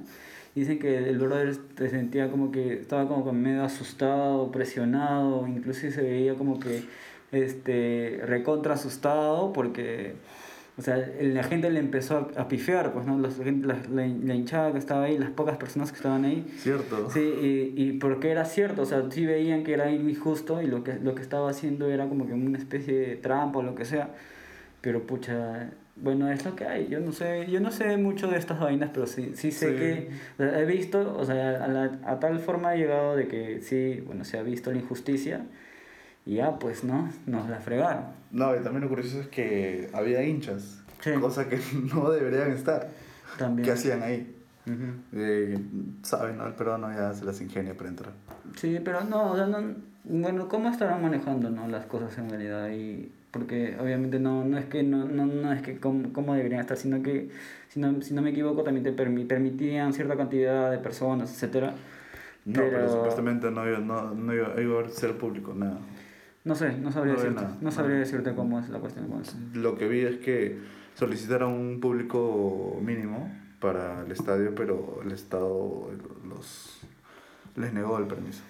Dicen 0.54 0.78
que 0.78 0.96
el 0.98 1.18
brother 1.18 1.56
se 1.76 1.88
sentía 1.88 2.30
como 2.30 2.52
que 2.52 2.74
estaba 2.74 3.08
como 3.08 3.32
medio 3.32 3.64
asustado, 3.64 4.50
presionado, 4.52 5.46
inclusive 5.48 5.92
se 5.92 6.02
veía 6.02 6.34
como 6.34 6.60
que 6.60 6.84
este, 7.32 8.20
recontra 8.24 8.74
asustado 8.74 9.52
porque 9.52 10.14
o 10.76 10.82
sea, 10.82 10.96
la 11.20 11.44
gente 11.44 11.70
le 11.70 11.78
empezó 11.78 12.30
a, 12.36 12.48
pifear, 12.48 12.92
pues, 12.92 13.06
¿no? 13.06 13.16
La, 13.18 13.28
la, 13.62 13.78
la 13.92 14.34
hinchada 14.34 14.72
que 14.72 14.78
estaba 14.78 15.04
ahí, 15.04 15.16
las 15.16 15.30
pocas 15.30 15.56
personas 15.56 15.92
que 15.92 15.96
estaban 15.96 16.24
ahí. 16.24 16.44
¿Cierto? 16.58 17.10
Sí, 17.10 17.20
y, 17.20 17.80
y 17.80 17.92
porque 17.92 18.32
era 18.32 18.44
cierto, 18.44 18.82
o 18.82 18.84
sea, 18.84 19.04
sí 19.08 19.24
veían 19.24 19.62
que 19.62 19.72
era 19.72 19.92
injusto 19.92 20.60
y 20.60 20.66
lo 20.66 20.82
que, 20.82 20.94
lo 20.94 21.14
que 21.14 21.22
estaba 21.22 21.48
haciendo 21.48 21.88
era 21.88 22.08
como 22.08 22.26
que 22.26 22.32
una 22.32 22.58
especie 22.58 22.98
de 22.98 23.16
trampa 23.16 23.60
o 23.60 23.62
lo 23.62 23.76
que 23.76 23.84
sea. 23.84 24.10
Pero 24.80 25.06
pucha, 25.06 25.70
bueno, 25.96 26.30
es 26.30 26.44
lo 26.44 26.56
que 26.56 26.64
hay. 26.66 26.88
Yo 26.88 27.00
no 27.00 27.12
sé, 27.12 27.46
yo 27.50 27.60
no 27.60 27.70
sé 27.70 27.96
mucho 27.96 28.28
de 28.28 28.38
estas 28.38 28.58
vainas, 28.60 28.90
pero 28.92 29.06
sí, 29.06 29.32
sí 29.34 29.50
sé 29.52 29.70
Sí. 29.70 29.76
que 29.76 30.10
o 30.34 30.36
sea, 30.48 30.60
he 30.60 30.64
visto, 30.64 31.16
o 31.16 31.24
sea, 31.24 31.64
a, 31.64 31.68
la- 31.68 31.98
a 32.04 32.18
tal 32.20 32.38
forma 32.40 32.74
he 32.74 32.78
llegado 32.78 33.16
de 33.16 33.28
que 33.28 33.60
sí, 33.62 34.02
bueno, 34.06 34.24
se 34.24 34.38
ha 34.38 34.42
visto 34.42 34.70
la 34.72 34.78
injusticia 34.78 35.42
y 36.26 36.36
ya, 36.36 36.58
pues, 36.58 36.84
¿no? 36.84 37.10
Nos 37.26 37.48
la 37.48 37.58
fregaron. 37.60 38.04
No, 38.32 38.54
y 38.56 38.60
también 38.60 38.82
lo 38.82 38.88
curioso 38.88 39.20
es 39.20 39.28
que 39.28 39.88
había 39.92 40.22
hinchas, 40.24 40.80
Sí. 41.00 41.12
cosa 41.20 41.48
que 41.48 41.58
no 41.94 42.10
deberían 42.10 42.50
estar. 42.50 42.88
También. 43.38 43.64
¿Qué 43.66 43.72
hacían 43.72 44.02
ahí? 44.02 44.34
Ujú. 44.66 44.84
Eh, 45.12 45.58
Saben, 46.02 46.38
¿no? 46.38 46.46
El 46.46 46.54
peruano 46.54 46.90
ya 46.94 47.12
se 47.12 47.24
las 47.24 47.40
ingenia 47.40 47.74
para 47.76 47.90
entrar. 47.90 48.12
Sí, 48.56 48.80
pero 48.84 49.02
no, 49.04 49.32
o 49.32 49.36
sea, 49.36 49.46
no, 49.46 49.74
bueno, 50.04 50.48
¿cómo 50.48 50.70
estarán 50.70 51.02
manejando 51.02 51.50
no, 51.50 51.68
las 51.68 51.84
cosas 51.86 52.16
en 52.18 52.30
realidad? 52.30 52.70
Y, 52.70 53.12
porque 53.34 53.76
obviamente 53.80 54.20
no, 54.20 54.44
no 54.44 54.56
es 54.56 54.66
que 54.66 54.84
no, 54.84 55.04
no, 55.06 55.26
no 55.26 55.52
es 55.52 55.60
que 55.60 55.78
cómo, 55.78 56.12
cómo 56.12 56.34
deberían 56.34 56.60
estar, 56.60 56.76
sino 56.76 57.02
que, 57.02 57.30
si 57.68 57.80
no, 57.80 58.00
si 58.00 58.14
no 58.14 58.22
me 58.22 58.30
equivoco, 58.30 58.62
también 58.62 58.84
te 58.84 58.94
permi- 58.96 59.26
permitían 59.26 59.92
cierta 59.92 60.16
cantidad 60.16 60.70
de 60.70 60.78
personas, 60.78 61.32
etcétera. 61.32 61.74
No, 62.44 62.54
pero, 62.54 62.70
Pero- 62.70 62.92
supuestamente 62.92 63.50
no 63.50 63.68
iba, 63.68 63.78
no, 63.80 64.14
no 64.14 64.32
iba, 64.32 64.60
iba 64.62 64.80
a 64.82 64.88
ser 64.88 65.18
público, 65.18 65.52
nada. 65.52 65.78
No 66.44 66.54
sé, 66.54 66.76
no 66.78 66.92
sabría 66.92 67.14
No 67.14 67.18
decirte, 67.18 67.42
nada, 67.42 67.56
no 67.60 67.70
sabría 67.72 67.96
decirte 67.96 68.34
cómo 68.34 68.60
es 68.60 68.68
la 68.68 68.78
cuestión 68.78 69.08
con 69.08 69.22
eso. 69.22 69.36
Lo 69.54 69.76
que 69.76 69.88
vi 69.88 70.00
es 70.02 70.18
que 70.18 70.58
solicitaron 70.94 71.52
un 71.54 71.80
público 71.80 72.78
mínimo 72.84 73.32
para 73.60 74.02
el 74.04 74.12
estadio, 74.12 74.54
pero 74.54 75.00
el 75.04 75.10
Estado 75.10 75.90
los, 76.28 76.80
les 77.56 77.72
negó 77.72 77.98
el 77.98 78.06
permiso. 78.06 78.42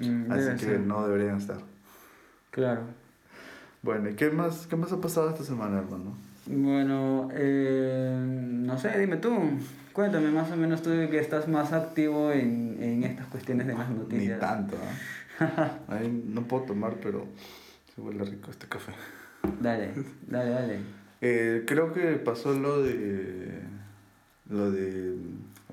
Mm, 0.00 0.32
Así 0.32 0.50
que 0.52 0.58
ser. 0.72 0.80
no 0.80 1.06
deberían 1.06 1.36
estar. 1.36 1.58
Claro. 2.50 2.82
Bueno, 3.82 4.08
¿y 4.08 4.14
qué 4.14 4.30
más, 4.30 4.66
qué 4.68 4.76
más 4.76 4.92
ha 4.92 5.00
pasado 5.00 5.30
esta 5.30 5.42
semana, 5.44 5.78
hermano? 5.78 6.16
Bueno, 6.46 7.28
eh, 7.32 8.16
no 8.24 8.78
sé, 8.78 8.96
dime 8.98 9.16
tú, 9.16 9.30
cuéntame 9.92 10.30
más 10.30 10.50
o 10.52 10.56
menos 10.56 10.82
tú 10.82 10.90
que 10.90 11.18
estás 11.18 11.48
más 11.48 11.72
activo 11.72 12.32
en, 12.32 12.78
en 12.80 13.04
estas 13.04 13.26
cuestiones 13.26 13.66
de 13.66 13.74
las 13.74 13.90
noticias. 13.90 14.34
Ni 14.34 14.40
tanto, 14.40 14.76
¿ah? 15.40 15.78
Ahí 15.88 16.24
no 16.28 16.42
puedo 16.42 16.64
tomar, 16.64 16.94
pero 17.02 17.26
se 17.94 18.00
huele 18.00 18.24
rico 18.24 18.50
este 18.50 18.66
café. 18.66 18.92
Dale, 19.60 19.92
dale, 20.28 20.50
dale. 20.50 20.78
Eh, 21.20 21.64
creo 21.66 21.92
que 21.92 22.12
pasó 22.16 22.52
lo 22.54 22.82
de. 22.82 23.60
Lo 24.48 24.70
de. 24.70 25.16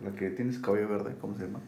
La 0.04 0.12
que 0.12 0.30
tienes 0.30 0.60
cabello 0.60 0.88
verde, 0.90 1.16
¿cómo 1.20 1.36
se 1.38 1.46
llama? 1.46 1.60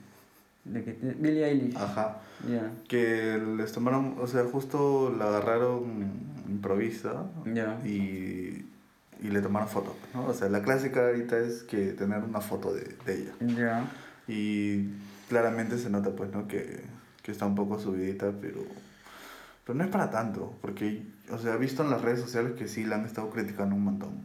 De 0.64 0.84
que 0.84 0.94
Billie 1.20 1.46
Eilish. 1.46 1.76
Ajá. 1.76 2.20
Ya, 2.50 2.72
Que 2.88 3.40
les 3.58 3.72
tomaron, 3.72 4.16
o 4.20 4.28
sea, 4.28 4.44
justo 4.46 5.14
la 5.18 5.26
agarraron 5.28 6.31
improvisa 6.51 7.25
y, 7.86 8.65
y 9.22 9.27
le 9.29 9.41
tomaron 9.41 9.67
foto, 9.67 9.96
¿no? 10.13 10.25
O 10.25 10.34
sea, 10.34 10.50
la 10.50 10.62
clásica 10.62 11.08
ahorita 11.08 11.38
es 11.39 11.63
que 11.63 11.93
tener 11.93 12.24
una 12.24 12.41
foto 12.41 12.74
de, 12.74 12.96
de 13.05 13.22
ella. 13.22 13.86
Y 14.27 14.89
claramente 15.29 15.77
se 15.77 15.89
nota, 15.89 16.12
pues, 16.12 16.31
¿no? 16.31 16.48
Que, 16.48 16.81
que 17.24 17.31
está 17.31 17.46
un 17.46 17.55
poco 17.55 17.79
subidita, 17.79 18.31
pero, 18.39 18.62
pero 19.65 19.77
no 19.77 19.84
es 19.84 19.89
para 19.89 20.10
tanto, 20.10 20.55
porque, 20.62 21.03
o 21.31 21.38
sea, 21.38 21.55
he 21.55 21.58
visto 21.58 21.84
en 21.84 21.89
las 21.89 22.01
redes 22.01 22.20
sociales 22.20 22.53
que 22.53 22.67
sí 22.67 22.84
la 22.84 22.96
han 22.96 23.05
estado 23.05 23.29
criticando 23.29 23.75
un 23.75 23.84
montón. 23.84 24.24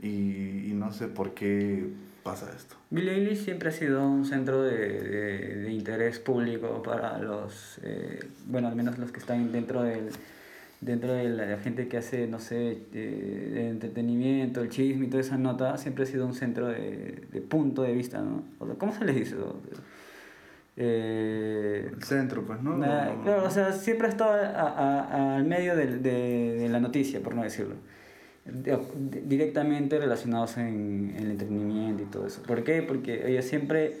Y, 0.00 0.70
y 0.70 0.72
no 0.74 0.92
sé 0.92 1.08
por 1.08 1.34
qué 1.34 1.88
pasa 2.22 2.52
esto. 2.54 2.76
Billie 2.90 3.14
Eilish 3.14 3.44
siempre 3.44 3.70
ha 3.70 3.72
sido 3.72 4.06
un 4.06 4.26
centro 4.26 4.62
de, 4.62 4.76
de, 4.76 5.54
de 5.62 5.72
interés 5.72 6.18
público 6.18 6.82
para 6.82 7.18
los, 7.18 7.78
eh, 7.82 8.20
bueno, 8.46 8.68
al 8.68 8.76
menos 8.76 8.98
los 8.98 9.10
que 9.10 9.20
están 9.20 9.52
dentro 9.52 9.82
del 9.82 10.10
dentro 10.80 11.12
de 11.12 11.28
la, 11.28 11.46
la 11.46 11.58
gente 11.58 11.88
que 11.88 11.98
hace, 11.98 12.26
no 12.26 12.38
sé, 12.38 12.78
eh, 12.94 13.50
de 13.54 13.68
entretenimiento, 13.68 14.62
el 14.62 14.68
chisme 14.70 15.06
y 15.06 15.08
toda 15.10 15.20
esa 15.22 15.36
nota, 15.36 15.76
siempre 15.76 16.04
ha 16.04 16.06
sido 16.06 16.26
un 16.26 16.34
centro 16.34 16.68
de, 16.68 17.22
de 17.30 17.40
punto 17.42 17.82
de 17.82 17.92
vista, 17.92 18.20
¿no? 18.22 18.42
O 18.58 18.66
sea, 18.66 18.74
¿Cómo 18.76 18.92
se 18.94 19.04
les 19.04 19.14
dice? 19.16 19.36
Eh, 20.76 21.90
El 21.92 22.02
centro, 22.02 22.42
pues, 22.46 22.62
¿no? 22.62 22.78
Claro, 22.78 23.44
o 23.44 23.50
sea, 23.50 23.72
siempre 23.72 24.06
ha 24.06 24.10
estado 24.10 24.32
a- 24.32 24.68
a- 24.68 25.36
al 25.36 25.44
medio 25.44 25.76
del- 25.76 26.02
de, 26.02 26.56
de 26.58 26.68
la 26.68 26.80
noticia, 26.80 27.20
por 27.20 27.34
no 27.34 27.42
decirlo. 27.42 27.74
De- 28.46 28.78
de- 29.10 29.20
directamente 29.22 29.98
relacionados 29.98 30.56
en, 30.56 31.12
en 31.16 31.24
el 31.24 31.30
entretenimiento 31.32 32.02
y 32.02 32.06
todo 32.06 32.26
eso. 32.26 32.42
¿Por 32.42 32.64
qué? 32.64 32.82
Porque 32.82 33.28
ella 33.30 33.42
siempre, 33.42 33.96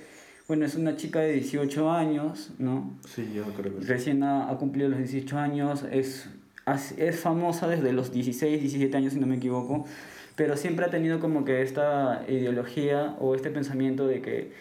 bueno, 0.48 0.64
es 0.64 0.74
una 0.76 0.96
chica 0.96 1.20
de 1.20 1.32
18 1.34 1.90
años, 1.90 2.52
¿no? 2.58 2.94
Sí, 3.06 3.30
yo 3.34 3.44
creo 3.54 3.74
que 3.76 3.82
sí. 3.82 3.86
Recién 3.86 4.22
ha, 4.22 4.48
ha 4.50 4.56
cumplido 4.56 4.88
los 4.88 4.98
18 4.98 5.38
años, 5.38 5.84
es, 5.92 6.30
es 6.74 7.20
famosa 7.20 7.66
desde 7.68 7.92
los 7.92 8.12
16, 8.12 8.60
17 8.60 8.96
años, 8.96 9.12
si 9.12 9.20
no 9.20 9.26
me 9.26 9.36
equivoco, 9.36 9.86
pero 10.36 10.56
siempre 10.56 10.86
ha 10.86 10.90
tenido 10.90 11.20
como 11.20 11.44
que 11.44 11.62
esta 11.62 12.24
ideología 12.28 13.16
o 13.20 13.34
este 13.34 13.50
pensamiento 13.50 14.06
de 14.06 14.22
que, 14.22 14.52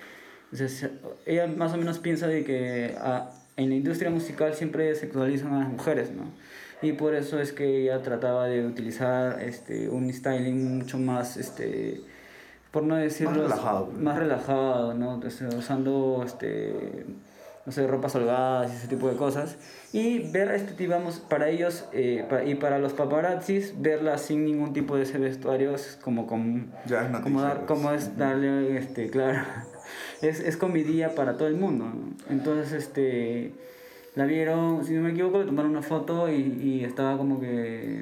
o 0.51 0.55
sea, 0.55 0.67
se- 0.67 0.91
ella 1.25 1.47
más 1.47 1.73
o 1.73 1.77
menos 1.77 1.99
piensa 1.99 2.27
de 2.27 2.43
que 2.43 2.95
ah, 2.99 3.31
en 3.57 3.69
la 3.69 3.75
industria 3.75 4.09
musical 4.09 4.53
siempre 4.53 4.93
sexualizan 4.95 5.53
a 5.53 5.59
las 5.59 5.69
mujeres, 5.69 6.11
¿no? 6.11 6.23
Y 6.81 6.93
por 6.93 7.13
eso 7.13 7.39
es 7.39 7.51
que 7.51 7.83
ella 7.83 8.01
trataba 8.01 8.47
de 8.47 8.65
utilizar 8.65 9.41
este, 9.41 9.89
un 9.89 10.11
styling 10.13 10.77
mucho 10.77 10.97
más, 10.97 11.35
este, 11.35 11.99
por 12.71 12.83
no 12.83 12.95
decirlo, 12.95 13.43
relajado. 13.43 13.87
más 13.99 14.17
relajado, 14.17 14.93
¿no? 14.93 15.15
Entonces, 15.15 15.53
usando, 15.53 16.23
este, 16.25 17.05
no 17.69 17.73
sé, 17.73 17.85
ropas 17.85 18.15
holgadas 18.15 18.73
y 18.73 18.77
ese 18.77 18.87
tipo 18.87 19.07
de 19.07 19.15
cosas. 19.15 19.57
Y 19.93 20.17
ver 20.31 20.49
este 20.49 20.73
tipo, 20.73 20.93
vamos, 20.93 21.19
para 21.19 21.49
ellos 21.49 21.85
eh, 21.93 22.25
pa- 22.27 22.43
y 22.43 22.55
para 22.55 22.79
los 22.79 22.93
paparazzis, 22.93 23.75
verla 23.79 24.17
sin 24.17 24.43
ningún 24.43 24.73
tipo 24.73 24.95
de 24.97 25.03
ese 25.03 25.19
vestuario 25.19 25.75
es 25.75 25.99
como, 26.01 26.25
como, 26.25 26.65
Ya 26.87 27.05
es 27.05 27.11
noticia, 27.11 27.21
como, 27.23 27.41
dar, 27.43 27.57
pues. 27.57 27.67
como 27.67 27.91
es 27.91 28.17
darle, 28.17 28.75
este, 28.79 29.11
claro, 29.11 29.43
es, 30.23 30.39
es 30.39 30.57
comidilla 30.57 31.13
para 31.13 31.37
todo 31.37 31.47
el 31.47 31.57
mundo. 31.57 31.85
¿no? 31.85 32.15
Entonces, 32.31 32.71
este, 32.71 33.53
la 34.15 34.25
vieron, 34.25 34.83
si 34.83 34.93
no 34.95 35.03
me 35.03 35.11
equivoco, 35.11 35.37
le 35.37 35.45
tomaron 35.45 35.69
una 35.69 35.83
foto 35.83 36.27
y, 36.27 36.33
y 36.59 36.83
estaba 36.83 37.17
como 37.17 37.39
que... 37.39 38.01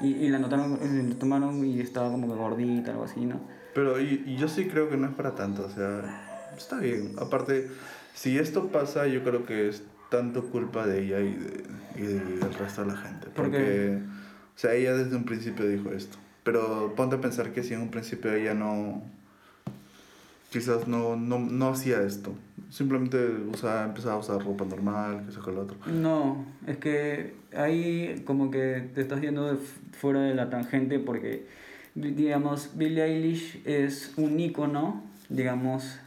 Y, 0.00 0.08
y 0.12 0.28
la 0.28 0.38
notaron, 0.38 0.78
le 1.08 1.14
tomaron 1.16 1.64
y 1.64 1.80
estaba 1.80 2.08
como 2.12 2.28
que 2.28 2.34
gordita, 2.38 2.92
algo 2.92 3.02
así, 3.02 3.26
¿no? 3.26 3.40
Pero 3.74 4.00
y, 4.00 4.22
y 4.26 4.36
yo 4.36 4.46
sí 4.46 4.68
creo 4.68 4.88
que 4.88 4.96
no 4.96 5.08
es 5.08 5.14
para 5.14 5.34
tanto, 5.34 5.64
o 5.66 5.70
sea, 5.70 6.02
está 6.56 6.78
bien. 6.78 7.14
Aparte, 7.18 7.68
si 8.16 8.38
esto 8.38 8.68
pasa, 8.68 9.06
yo 9.06 9.22
creo 9.22 9.44
que 9.44 9.68
es 9.68 9.82
tanto 10.10 10.46
culpa 10.50 10.86
de 10.86 11.04
ella 11.04 11.20
y, 11.20 11.34
de, 11.34 11.64
y 11.96 12.02
del 12.40 12.54
resto 12.54 12.82
de 12.84 12.88
la 12.92 12.96
gente. 12.96 13.26
Porque, 13.36 13.98
o 13.98 14.58
sea, 14.58 14.72
ella 14.74 14.94
desde 14.96 15.14
un 15.16 15.24
principio 15.24 15.68
dijo 15.68 15.90
esto. 15.92 16.16
Pero 16.42 16.94
ponte 16.96 17.16
a 17.16 17.20
pensar 17.20 17.52
que 17.52 17.62
si 17.62 17.74
en 17.74 17.82
un 17.82 17.90
principio 17.90 18.32
ella 18.32 18.54
no, 18.54 19.02
quizás 20.50 20.86
no, 20.88 21.16
no, 21.16 21.38
no 21.38 21.68
hacía 21.68 22.02
esto. 22.02 22.32
Simplemente 22.70 23.18
usaba, 23.52 23.84
empezaba 23.84 24.14
a 24.14 24.18
usar 24.18 24.42
ropa 24.44 24.64
normal, 24.64 25.24
que 25.44 25.50
lo 25.52 25.62
otro. 25.62 25.76
No, 25.92 26.44
es 26.66 26.78
que 26.78 27.34
ahí 27.56 28.22
como 28.26 28.50
que 28.50 28.88
te 28.94 29.00
estás 29.02 29.20
yendo 29.20 29.44
de 29.52 29.56
fuera 29.92 30.20
de 30.20 30.34
la 30.34 30.48
tangente 30.50 30.98
porque, 30.98 31.46
di- 31.94 32.12
digamos, 32.12 32.70
Billie 32.76 33.02
Eilish 33.04 33.60
es 33.64 34.12
un 34.16 34.38
ícono, 34.40 35.02
digamos, 35.28 35.98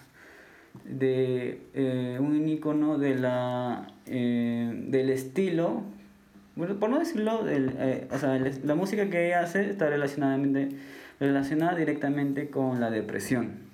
de 0.86 1.62
eh, 1.74 2.18
un 2.20 2.48
ícono 2.48 2.98
de 2.98 3.16
la, 3.16 3.88
eh, 4.06 4.72
del 4.88 5.10
estilo, 5.10 5.84
bueno, 6.56 6.76
por 6.80 6.90
no 6.90 7.00
decirlo, 7.00 7.44
del, 7.44 7.74
eh, 7.78 8.08
o 8.12 8.18
sea, 8.18 8.40
la 8.64 8.76
música 8.76 9.10
que 9.10 9.28
ella 9.28 9.42
hace 9.42 9.70
está 9.70 9.90
relacionadamente 9.90 10.70
relacionada 11.20 11.76
directamente 11.76 12.50
con 12.50 12.80
la 12.80 12.90
depresión. 12.90 13.68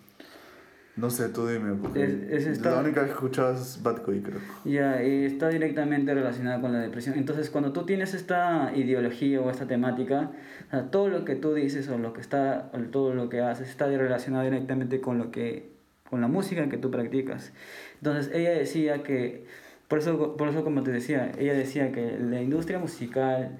No 0.97 1.09
sé, 1.09 1.27
tú 1.27 1.45
dime, 1.47 1.74
porque 1.75 2.03
Es- 2.05 2.13
es 2.31 2.47
esta- 2.47 2.71
la 2.71 2.79
única 2.81 3.03
que 3.03 3.12
escuchaba 3.12 3.51
es 3.53 3.81
Bad 3.83 4.05
Boy, 4.05 4.21
creo. 4.21 4.39
Ya, 4.63 5.03
y 5.03 5.25
está 5.25 5.50
directamente 5.50 6.13
relacionada 6.13 6.62
con 6.62 6.71
la 6.71 6.79
depresión. 6.79 7.17
Entonces, 7.17 7.50
cuando 7.50 7.74
tú 7.74 7.85
tienes 7.85 8.13
esta 8.13 8.71
ideología 8.74 9.41
o 9.41 9.50
esta 9.50 9.67
temática, 9.67 10.31
o 10.67 10.71
sea, 10.71 10.83
todo 10.91 11.09
lo 11.09 11.25
que 11.25 11.35
tú 11.35 11.53
dices 11.53 11.89
o 11.89 11.97
lo 11.97 12.13
que 12.13 12.21
está, 12.21 12.69
o 12.74 12.77
todo 12.79 13.13
lo 13.13 13.27
que 13.27 13.41
haces 13.41 13.69
está 13.69 13.88
relacionado 13.88 14.45
directamente 14.45 15.01
con 15.01 15.17
lo 15.17 15.31
que, 15.31 15.69
con 16.09 16.21
la 16.21 16.27
música 16.27 16.69
que 16.69 16.77
tú 16.77 16.91
practicas. 16.91 17.51
Entonces, 17.97 18.31
ella 18.33 18.51
decía 18.51 19.03
que, 19.03 19.45
por 19.88 20.00
eso, 20.00 20.35
por 20.38 20.50
eso 20.50 20.63
como 20.63 20.83
te 20.83 20.91
decía, 20.91 21.31
ella 21.38 21.53
decía 21.53 21.91
que 21.91 22.17
la 22.19 22.41
industria 22.41 22.79
musical, 22.79 23.57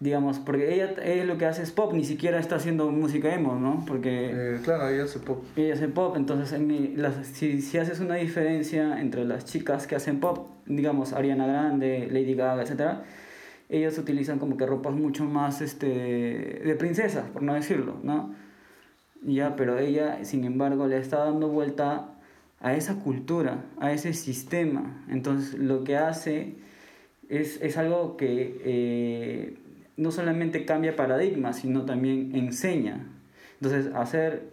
digamos, 0.00 0.38
porque 0.38 0.74
ella, 0.74 0.94
ella 1.02 1.24
lo 1.24 1.38
que 1.38 1.46
hace 1.46 1.62
es 1.62 1.70
pop, 1.72 1.92
ni 1.94 2.04
siquiera 2.04 2.38
está 2.38 2.56
haciendo 2.56 2.90
música 2.90 3.34
emo, 3.34 3.54
¿no? 3.54 3.84
Porque 3.86 4.30
Eh, 4.32 4.60
claro, 4.62 4.88
ella 4.90 5.04
hace 5.04 5.18
pop. 5.18 5.42
ella 5.56 5.72
hace 5.74 5.88
pop, 5.88 6.16
entonces 6.16 6.52
en 6.52 6.66
mi- 6.66 6.94
las, 6.96 7.26
si, 7.26 7.62
si 7.62 7.78
haces 7.78 8.00
una 8.00 8.16
diferencia 8.16 9.00
entre 9.00 9.24
las 9.24 9.46
chicas 9.46 9.86
que 9.86 9.96
hacen 9.96 10.20
pop, 10.20 10.48
digamos 10.66 11.14
Ariana 11.14 11.46
Grande, 11.46 12.08
Lady 12.10 12.34
Gaga, 12.34 12.62
etc., 12.62 13.02
ellos 13.68 13.96
utilizan 13.98 14.38
como 14.38 14.56
que 14.58 14.66
ropas 14.66 14.92
mucho 14.94 15.24
más 15.24 15.60
este, 15.62 15.86
de 15.88 16.76
princesas, 16.78 17.24
por 17.30 17.42
no 17.42 17.54
decirlo, 17.54 17.96
¿no? 18.02 18.34
Ya, 19.26 19.56
pero 19.56 19.78
ella, 19.78 20.24
sin 20.24 20.44
embargo, 20.44 20.86
le 20.86 20.98
está 20.98 21.18
dando 21.24 21.48
vuelta 21.48 22.10
a 22.60 22.74
esa 22.74 22.96
cultura, 23.00 23.64
a 23.80 23.92
ese 23.92 24.12
sistema. 24.14 25.04
Entonces, 25.08 25.54
lo 25.58 25.82
que 25.84 25.96
hace 25.96 26.54
es, 27.28 27.60
es 27.62 27.76
algo 27.76 28.16
que 28.16 28.60
eh, 28.64 29.56
no 29.96 30.12
solamente 30.12 30.64
cambia 30.64 30.94
paradigmas, 30.96 31.56
sino 31.58 31.84
también 31.84 32.36
enseña. 32.36 33.04
Entonces, 33.60 33.92
hacer, 33.94 34.44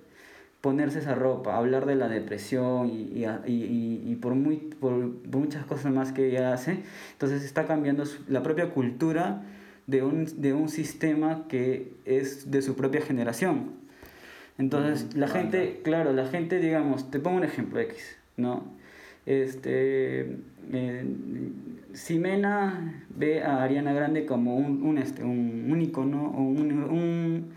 ponerse 0.62 1.00
esa 1.00 1.16
ropa, 1.16 1.58
hablar 1.58 1.86
de 1.86 1.96
la 1.96 2.10
depresión 2.10 2.90
y, 2.90 3.24
y, 3.24 3.26
y- 3.48 4.04
y- 4.12 4.16
por, 4.16 4.36
muy, 4.36 4.58
por, 4.58 5.12
por 5.18 5.42
muchas 5.42 5.66
cosas 5.66 5.94
más 5.94 6.14
que 6.14 6.30
ella 6.30 6.54
hace, 6.54 6.80
entonces 7.14 7.44
está 7.44 7.68
cambiando 7.68 8.06
su- 8.06 8.24
la 8.30 8.42
propia 8.44 8.72
cultura 8.72 9.44
de 9.88 10.04
un, 10.04 10.26
de 10.42 10.54
un 10.54 10.70
sistema 10.70 11.48
que 11.48 11.94
es 12.06 12.50
de 12.52 12.62
su 12.62 12.76
propia 12.76 13.02
generación. 13.02 13.83
Entonces, 14.58 15.16
Mm, 15.16 15.20
la 15.20 15.28
vale. 15.28 15.40
gente, 15.40 15.82
claro, 15.84 16.14
la 16.14 16.26
gente, 16.28 16.60
digamos, 16.60 17.10
te 17.12 17.20
pongo 17.20 17.38
un 17.38 17.44
ejemplo 17.44 17.80
X, 17.80 18.18
¿no? 18.38 18.64
Este, 19.26 20.38
eh, 20.72 21.06
Ximena 21.94 23.04
ve 23.16 23.44
a 23.44 23.64
Ariana 23.64 23.94
Grande 23.94 24.26
como 24.26 24.56
un, 24.58 24.84
un, 24.84 24.98
este, 24.98 25.24
un, 25.24 25.68
un 25.72 25.82
icono 25.82 26.32
o 26.36 26.42
un, 26.42 26.72
un, 26.84 27.52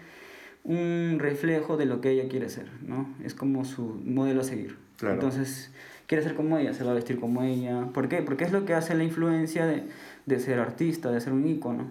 un 0.65 1.19
reflejo 1.19 1.77
de 1.77 1.87
lo 1.87 2.01
que 2.01 2.11
ella 2.11 2.29
quiere 2.29 2.49
ser, 2.49 2.67
¿no? 2.87 3.09
Es 3.25 3.35
como 3.35 3.65
su 3.65 4.01
modelo 4.05 4.41
a 4.41 4.45
seguir. 4.45 4.77
Claro. 4.99 5.15
Entonces, 5.15 5.71
quiere 6.07 6.23
ser 6.25 6.35
como 6.35 6.57
ella, 6.59 6.73
se 6.73 6.85
va 6.85 6.93
a 6.93 6.95
vestir 6.95 7.19
como 7.19 7.43
ella. 7.43 7.87
¿Por 7.93 8.09
qué? 8.09 8.23
Porque 8.23 8.45
es 8.45 8.53
lo 8.53 8.65
que 8.65 8.75
hace 8.75 8.95
la 8.95 9.05
influencia 9.05 9.67
de, 9.67 9.83
de 10.27 10.39
ser 10.41 10.59
artista, 10.61 11.11
de 11.11 11.21
ser 11.21 11.33
un 11.33 11.47
icono. 11.47 11.89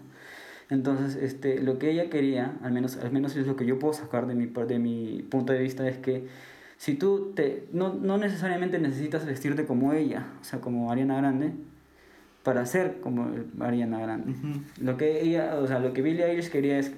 Entonces, 0.70 1.16
este, 1.22 1.62
lo 1.62 1.78
que 1.78 1.92
ella 1.92 2.10
quería, 2.10 2.58
al 2.64 2.72
menos, 2.72 2.98
al 2.98 3.12
menos 3.12 3.36
es 3.36 3.46
lo 3.46 3.56
que 3.56 3.66
yo 3.66 3.78
puedo 3.78 3.94
sacar 3.94 4.26
de 4.26 4.36
mi, 4.36 4.48
de 4.48 4.80
mi 4.80 5.26
punto 5.30 5.54
de 5.54 5.60
vista, 5.60 5.88
es 5.88 5.98
que 5.98 6.28
si 6.78 6.96
tú 6.96 7.34
te, 7.36 7.68
no, 7.72 7.94
no 7.94 8.18
necesariamente 8.18 8.80
necesitas 8.80 9.26
vestirte 9.26 9.66
como 9.66 9.94
ella, 9.94 10.28
o 10.42 10.44
sea, 10.44 10.60
como 10.60 10.92
Ariana 10.92 11.18
Grande, 11.18 11.54
para 12.44 12.66
ser 12.66 13.00
como 13.00 13.30
Ariana 13.60 14.00
Grande. 14.00 14.34
Lo 14.80 14.98
que 14.98 15.22
ella, 15.22 15.56
o 15.58 15.68
sea, 15.68 15.80
lo 15.80 15.94
que 15.94 16.02
Billie 16.02 16.26
Eilish 16.26 16.50
quería 16.50 16.78
es, 16.78 16.92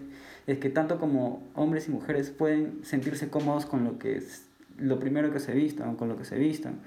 es 0.46 0.58
que 0.58 0.70
tanto 0.70 1.00
como 1.00 1.44
hombres 1.54 1.88
y 1.88 1.92
mujeres 1.92 2.30
pueden 2.32 2.80
sentirse 2.84 3.30
cómodos 3.30 3.66
con 3.66 3.84
lo 3.84 4.00
que 4.00 4.18
es 4.18 4.46
lo 4.78 5.00
primero 5.00 5.32
que 5.32 5.40
se 5.40 5.54
vistan, 5.54 5.96
con 5.96 6.10
lo 6.10 6.18
que 6.18 6.26
se 6.26 6.38
vistan, 6.38 6.80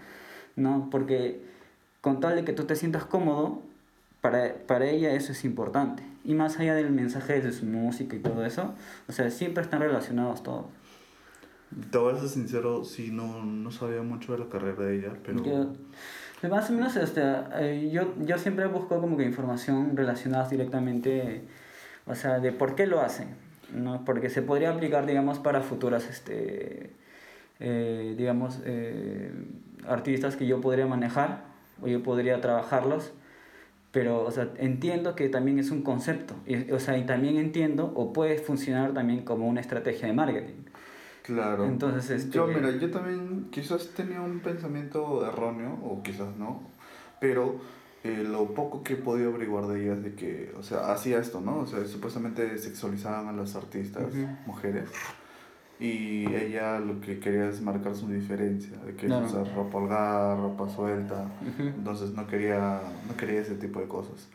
¿no? 0.56 0.88
Porque 0.90 1.40
con 2.00 2.20
tal 2.20 2.36
de 2.36 2.44
que 2.44 2.52
tú 2.52 2.64
te 2.64 2.76
sientas 2.76 3.04
cómodo, 3.04 3.62
para, 4.20 4.54
para 4.66 4.86
ella 4.86 5.12
eso 5.12 5.32
es 5.32 5.44
importante. 5.44 6.02
Y 6.24 6.34
más 6.34 6.58
allá 6.58 6.74
del 6.74 6.90
mensaje 6.90 7.40
de 7.40 7.52
su 7.52 7.66
música 7.66 8.16
y 8.16 8.20
todo 8.20 8.44
eso, 8.44 8.74
o 9.08 9.12
sea, 9.12 9.30
siempre 9.30 9.62
están 9.62 9.80
relacionados 9.80 10.42
todos. 10.42 10.66
Te 11.90 11.98
voy 11.98 12.14
a 12.14 12.18
ser 12.18 12.28
sincero, 12.28 12.84
sí, 12.84 13.10
no, 13.12 13.44
no 13.44 13.70
sabía 13.70 14.02
mucho 14.02 14.32
de 14.32 14.38
la 14.40 14.48
carrera 14.48 14.84
de 14.84 14.98
ella, 14.98 15.12
pero... 15.24 15.44
Yo, 15.44 16.48
más 16.48 16.68
o 16.70 16.72
menos, 16.72 16.96
este, 16.96 17.22
eh, 17.54 17.90
yo, 17.92 18.14
yo 18.18 18.38
siempre 18.38 18.66
busco 18.66 19.00
como 19.00 19.16
que 19.16 19.24
información 19.24 19.96
relacionada 19.96 20.48
directamente, 20.48 21.44
o 22.06 22.14
sea, 22.14 22.40
de 22.40 22.50
por 22.50 22.74
qué 22.74 22.86
lo 22.86 23.00
hacen, 23.00 23.28
¿no? 23.72 24.04
Porque 24.04 24.30
se 24.30 24.42
podría 24.42 24.70
aplicar, 24.70 25.06
digamos, 25.06 25.38
para 25.38 25.60
futuras, 25.60 26.08
este, 26.08 26.90
eh, 27.60 28.14
digamos, 28.16 28.60
eh, 28.64 29.32
artistas 29.86 30.36
que 30.36 30.46
yo 30.46 30.60
podría 30.60 30.86
manejar 30.86 31.44
o 31.82 31.86
yo 31.86 32.02
podría 32.02 32.40
trabajarlos, 32.40 33.12
pero, 33.92 34.24
o 34.24 34.30
sea, 34.30 34.50
entiendo 34.58 35.14
que 35.16 35.28
también 35.28 35.58
es 35.58 35.70
un 35.70 35.82
concepto, 35.82 36.34
y, 36.46 36.70
o 36.70 36.78
sea, 36.80 36.96
y 36.98 37.04
también 37.06 37.36
entiendo 37.36 37.92
o 37.94 38.12
puede 38.12 38.38
funcionar 38.38 38.92
también 38.94 39.22
como 39.24 39.48
una 39.48 39.60
estrategia 39.60 40.06
de 40.08 40.14
marketing. 40.14 40.62
Claro. 41.22 41.64
Entonces, 41.66 42.10
este- 42.10 42.36
Yo, 42.36 42.46
mira, 42.46 42.70
yo 42.70 42.90
también 42.90 43.48
quizás 43.50 43.88
tenía 43.94 44.20
un 44.20 44.40
pensamiento 44.40 45.26
erróneo, 45.26 45.78
o 45.84 46.02
quizás 46.02 46.36
no, 46.36 46.62
pero 47.20 47.56
eh, 48.02 48.24
lo 48.26 48.46
poco 48.54 48.82
que 48.82 48.94
he 48.94 48.96
podido 48.96 49.30
averiguar 49.30 49.66
de 49.66 49.82
ella 49.84 49.92
es 49.94 50.02
de 50.02 50.14
que, 50.14 50.52
o 50.58 50.62
sea, 50.62 50.90
hacía 50.92 51.18
esto, 51.18 51.40
¿no? 51.42 51.58
O 51.58 51.66
sea, 51.66 51.84
supuestamente 51.86 52.56
sexualizaban 52.58 53.28
a 53.28 53.32
las 53.32 53.54
artistas, 53.56 54.04
Ujú. 54.14 54.26
mujeres, 54.46 54.88
y 55.80 56.26
ella 56.34 56.78
lo 56.78 57.00
que 57.00 57.18
quería 57.18 57.48
es 57.48 57.62
marcar 57.62 57.94
su 57.96 58.06
diferencia, 58.06 58.76
de 58.84 58.94
que 58.94 59.06
es 59.06 59.12
usar 59.12 59.46
ropa 59.54 59.78
holgada, 59.78 60.36
ropa 60.36 60.68
suelta, 60.68 61.24
Ujú. 61.40 61.68
entonces 61.68 62.12
no 62.12 62.26
quería, 62.26 62.80
no 63.08 63.16
quería 63.16 63.40
ese 63.40 63.54
tipo 63.54 63.80
de 63.80 63.88
cosas. 63.88 64.28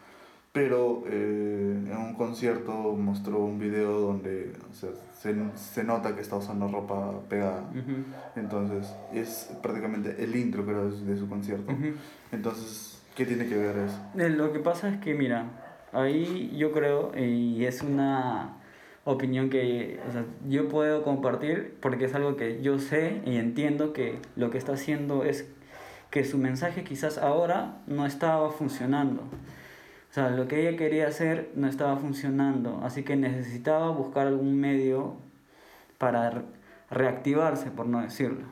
Pero 0.52 1.04
eh, 1.08 1.84
en 1.92 1.98
un 1.98 2.14
concierto 2.16 2.72
mostró 2.72 3.40
un 3.40 3.60
video 3.60 4.00
donde 4.00 4.54
o 4.72 4.74
sea, 4.74 4.90
se, 5.20 5.36
se 5.56 5.84
nota 5.84 6.16
que 6.16 6.22
está 6.22 6.38
usando 6.38 6.68
ropa 6.70 7.12
pegada. 7.30 7.70
Ujú. 7.72 8.06
Entonces 8.38 8.92
es 9.14 9.52
prácticamente 9.62 10.16
el 10.24 10.34
intro 10.36 10.66
creo 10.66 10.90
de 10.90 11.18
su, 11.18 11.28
concierto. 11.28 11.74
Ujú. 11.74 11.96
Entonces, 12.32 13.02
¿qué 13.16 13.26
tiene 13.26 13.48
que 13.48 13.56
ver 13.58 13.76
eso? 13.80 14.00
Eh, 14.18 14.30
Lo 14.30 14.54
que 14.54 14.60
pasa 14.60 14.88
es 14.88 14.98
que, 15.02 15.14
mira, 15.14 15.46
ahí 15.92 16.56
yo 16.58 16.72
creo, 16.72 17.12
eh, 17.14 17.28
y 17.28 17.66
es 17.66 17.82
una 17.82 18.54
opinión 19.06 19.50
que 19.50 20.00
o 20.10 20.12
sea, 20.12 20.26
yo 20.50 20.68
puedo 20.68 21.04
compartir 21.04 21.76
porque 21.80 22.06
es 22.06 22.16
algo 22.16 22.36
que 22.36 22.62
yo 22.62 22.80
sé 22.80 23.22
y 23.26 23.38
entiendo 23.38 23.94
que 23.94 24.18
lo 24.36 24.50
que 24.50 24.58
está 24.58 24.74
haciendo 24.74 25.24
es 25.24 25.48
que 26.10 26.24
su 26.26 26.38
mensaje 26.38 26.84
quizás 26.84 27.18
ahora 27.18 27.78
no 27.88 28.06
estaba 28.06 28.50
funcionando. 28.52 29.22
O 29.22 30.14
sea, 30.16 30.30
lo 30.30 30.48
que 30.48 30.68
ella 30.68 30.78
quería 30.78 31.08
hacer 31.08 31.50
no 31.56 31.68
estaba 31.68 31.98
funcionando, 31.98 32.82
así 32.84 33.04
que 33.04 33.16
necesitaba 33.16 33.90
buscar 33.90 34.28
algún 34.28 34.60
medio 34.60 35.16
para 35.98 36.30
re- 36.30 36.42
reactivarse, 36.90 37.70
por 37.70 37.86
no 37.86 38.02
decirlo. 38.02 38.46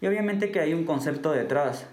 Y 0.00 0.06
obviamente 0.06 0.50
que 0.50 0.60
hay 0.60 0.72
un 0.72 0.84
concepto 0.84 1.32
detrás. 1.32 1.86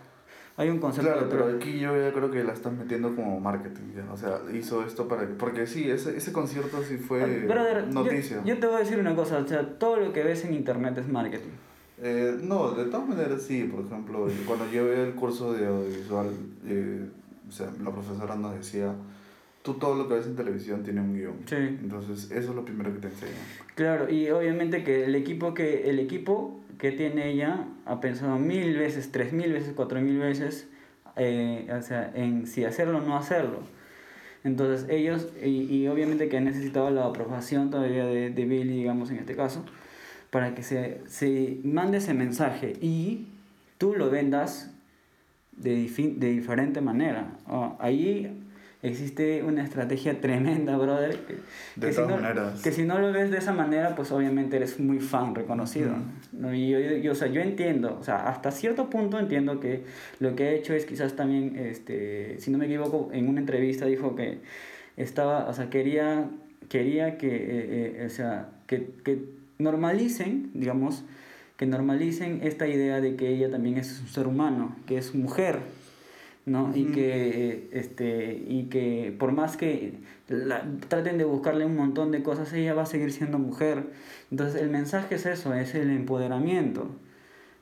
Hay 0.59 0.69
un 0.69 0.79
concepto 0.79 1.11
Claro, 1.11 1.27
detrás. 1.27 1.43
pero 1.45 1.57
aquí 1.57 1.79
yo 1.79 1.95
ya 1.95 2.11
creo 2.11 2.31
que 2.31 2.43
la 2.43 2.53
están 2.53 2.79
metiendo 2.79 3.15
como 3.15 3.39
marketing, 3.39 3.93
ya. 3.95 4.11
O 4.11 4.17
sea, 4.17 4.39
hizo 4.53 4.83
esto 4.83 5.07
para... 5.07 5.27
Porque 5.37 5.67
sí, 5.67 5.89
ese, 5.89 6.17
ese 6.17 6.33
concierto 6.33 6.81
sí 6.83 6.97
fue 6.97 7.45
Brother, 7.45 7.85
yo- 7.87 7.93
noticia. 7.93 8.41
Yo, 8.43 8.57
te 8.59 8.65
voy 8.65 8.77
a 8.77 8.79
decir 8.79 8.97
una 8.99 9.15
cosa, 9.15 9.37
o 9.37 9.47
sea, 9.47 9.77
todo 9.77 9.97
lo 9.97 10.11
que 10.13 10.23
ves 10.23 10.43
en 10.45 10.55
internet 10.55 10.97
es 10.97 11.07
marketing. 11.07 11.51
Eh, 12.01 12.37
no, 12.41 12.71
de 12.71 12.85
todas 12.85 13.07
maneras 13.07 13.43
sí, 13.43 13.63
por 13.65 13.85
ejemplo, 13.85 14.27
cuando 14.47 14.69
yo 14.71 14.85
veía 14.85 15.03
el 15.03 15.13
curso 15.13 15.53
de 15.53 15.67
audiovisual, 15.67 16.27
eh, 16.65 17.05
o 17.47 17.51
sea, 17.51 17.67
la 17.83 17.91
profesora 17.91 18.35
nos 18.35 18.55
decía, 18.55 18.93
tú 19.61 19.75
todo 19.75 19.95
lo 19.95 20.07
que 20.07 20.15
ves 20.15 20.25
en 20.25 20.35
televisión 20.35 20.81
tiene 20.83 21.01
un 21.01 21.13
guion. 21.15 21.35
Sí. 21.45 21.55
Entonces, 21.55 22.31
eso 22.31 22.49
es 22.49 22.55
lo 22.55 22.65
primero 22.65 22.91
que 22.93 22.99
te 22.99 23.07
enseñan. 23.09 23.35
Claro, 23.75 24.09
y 24.11 24.29
obviamente 24.31 24.83
que 24.83 25.05
el 25.05 25.13
equipo 25.13 25.53
que, 25.53 25.87
el 25.89 25.99
equipo 25.99 26.59
que 26.77 26.91
tiene 26.91 27.29
ella 27.29 27.65
ha 27.85 27.99
pensado 27.99 28.37
mil 28.37 28.77
veces, 28.77 29.11
tres 29.11 29.33
mil 29.33 29.51
veces, 29.51 29.73
cuatro 29.75 29.99
mil 30.01 30.19
veces, 30.19 30.67
eh, 31.15 31.67
o 31.77 31.81
sea, 31.81 32.11
en 32.13 32.47
si 32.47 32.65
hacerlo 32.65 32.99
o 32.99 33.01
no 33.01 33.17
hacerlo. 33.17 33.59
Entonces 34.43 34.87
ellos, 34.89 35.27
y, 35.43 35.63
y 35.63 35.87
obviamente 35.87 36.29
que 36.29 36.37
han 36.37 36.45
necesitado 36.45 36.89
la 36.91 37.05
aprobación 37.05 37.69
todavía 37.69 38.05
de, 38.05 38.29
de 38.29 38.45
Billy, 38.45 38.77
digamos 38.77 39.09
en 39.09 39.17
este 39.17 39.35
caso, 39.35 39.65
para 40.29 40.53
que 40.53 40.63
se, 40.63 41.01
se 41.07 41.59
mande 41.63 41.97
ese 41.97 42.13
mensaje 42.13 42.73
y 42.81 43.27
tú 43.77 43.95
lo 43.95 44.09
vendas 44.09 44.71
de, 45.53 45.89
de 46.17 46.29
diferente 46.29 46.81
manera. 46.81 47.33
Ah, 47.47 47.75
ahí 47.79 48.31
existe 48.89 49.43
una 49.43 49.63
estrategia 49.63 50.19
tremenda, 50.21 50.77
brother. 50.77 51.17
Que, 51.25 51.33
De 51.75 51.87
que 51.87 51.93
si 51.93 51.95
todas 51.95 52.09
no- 52.09 52.15
maneras. 52.17 52.61
Que 52.61 52.71
si 52.71 52.83
no 52.83 52.99
lo 52.99 53.11
ves 53.11 53.31
de 53.31 53.37
esa 53.37 53.53
manera, 53.53 53.95
pues 53.95 54.11
obviamente 54.11 54.57
eres 54.57 54.79
muy 54.79 54.99
fan 54.99 55.33
reconocido. 55.35 55.91
¿no? 56.33 56.53
Y 56.53 56.69
yo, 56.69 56.79
yo, 56.79 57.11
o 57.11 57.15
sea, 57.15 57.27
yo 57.27 57.41
entiendo, 57.41 57.97
o 57.99 58.03
sea, 58.03 58.27
hasta 58.29 58.51
cierto 58.51 58.89
punto 58.89 59.19
entiendo 59.19 59.59
que 59.59 59.83
lo 60.19 60.35
que 60.35 60.43
ha 60.45 60.51
hecho 60.51 60.73
es 60.73 60.85
quizás 60.85 61.15
también, 61.15 61.55
este, 61.57 62.37
si 62.39 62.51
no 62.51 62.57
me 62.57 62.65
equivoco, 62.65 63.09
en 63.13 63.27
una 63.29 63.39
entrevista 63.39 63.85
dijo 63.85 64.15
que 64.15 64.39
estaba, 64.97 65.47
o 65.47 65.53
sea, 65.53 65.69
quería, 65.69 66.29
quería 66.69 67.17
que, 67.17 67.27
eh, 67.35 67.39
eh, 68.01 68.03
o 68.05 68.09
sea, 68.09 68.49
que, 68.67 68.89
que 69.03 69.19
normalicen, 69.59 70.51
digamos, 70.53 71.03
que 71.57 71.65
normalicen 71.65 72.41
esta 72.43 72.67
idea 72.67 73.01
de 73.01 73.15
que 73.15 73.29
ella 73.29 73.49
también 73.49 73.77
es 73.77 73.99
un 74.01 74.07
ser 74.07 74.27
humano, 74.27 74.75
que 74.85 74.97
es 74.97 75.15
mujer, 75.15 75.59
¿no? 76.47 76.71
Y 76.73 76.85
que, 76.85 77.69
este, 77.73 78.41
y 78.47 78.67
que 78.69 79.13
por 79.19 79.33
más 79.33 79.57
que 79.57 79.99
la, 80.29 80.65
traten 80.87 81.17
de 81.17 81.25
buscarle 81.25 81.65
un 81.65 81.75
montón 81.75 82.11
de 82.11 82.23
cosas, 82.23 82.51
ella 82.53 82.73
va 82.73 82.83
a 82.83 82.85
seguir 82.85 83.11
siendo 83.11 83.37
mujer. 83.37 83.83
Entonces 84.31 84.61
el 84.61 84.69
mensaje 84.69 85.15
es 85.15 85.25
eso, 85.25 85.53
es 85.53 85.75
el 85.75 85.89
empoderamiento, 85.89 86.87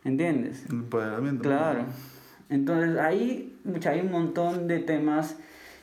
¿entiendes? 0.03 0.65
El 0.69 0.75
empoderamiento. 0.75 1.41
Claro. 1.41 1.85
Entonces 2.49 2.97
ahí 2.99 3.57
hay 3.87 3.99
un 4.01 4.11
montón 4.11 4.67
de 4.67 4.77
temas 4.77 5.37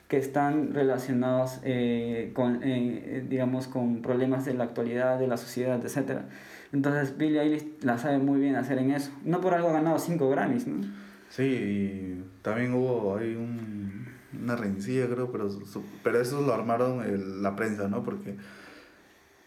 que 0.06 0.18
están 0.18 0.72
relacionados 0.72 1.58
eh, 1.64 2.30
con, 2.34 2.60
eh, 2.62 3.26
digamos, 3.28 3.66
con 3.66 4.00
problemas 4.00 4.44
de 4.44 4.54
la 4.54 4.62
actualidad, 4.62 5.18
de 5.18 5.26
la 5.26 5.38
sociedad, 5.38 5.84
etc. 5.84 6.20
Entonces 6.72 7.18
Billie 7.18 7.40
Eilish 7.40 7.66
la 7.82 7.98
sabe 7.98 8.18
muy 8.18 8.38
bien 8.38 8.54
hacer 8.54 8.78
en 8.78 8.92
eso. 8.92 9.10
No 9.24 9.40
por 9.40 9.54
algo 9.54 9.70
ha 9.70 9.72
ganado 9.72 9.98
5 9.98 10.30
Grammys, 10.30 10.68
¿no? 10.68 11.01
Sí, 11.32 11.44
y 11.44 12.24
también 12.42 12.74
hubo 12.74 13.16
ahí 13.16 13.34
un, 13.34 14.06
una 14.38 14.54
rencilla, 14.54 15.08
creo, 15.08 15.32
pero, 15.32 15.48
pero 16.02 16.20
eso 16.20 16.42
lo 16.42 16.52
armaron 16.52 17.42
la 17.42 17.56
prensa, 17.56 17.88
¿no? 17.88 18.04
Porque 18.04 18.36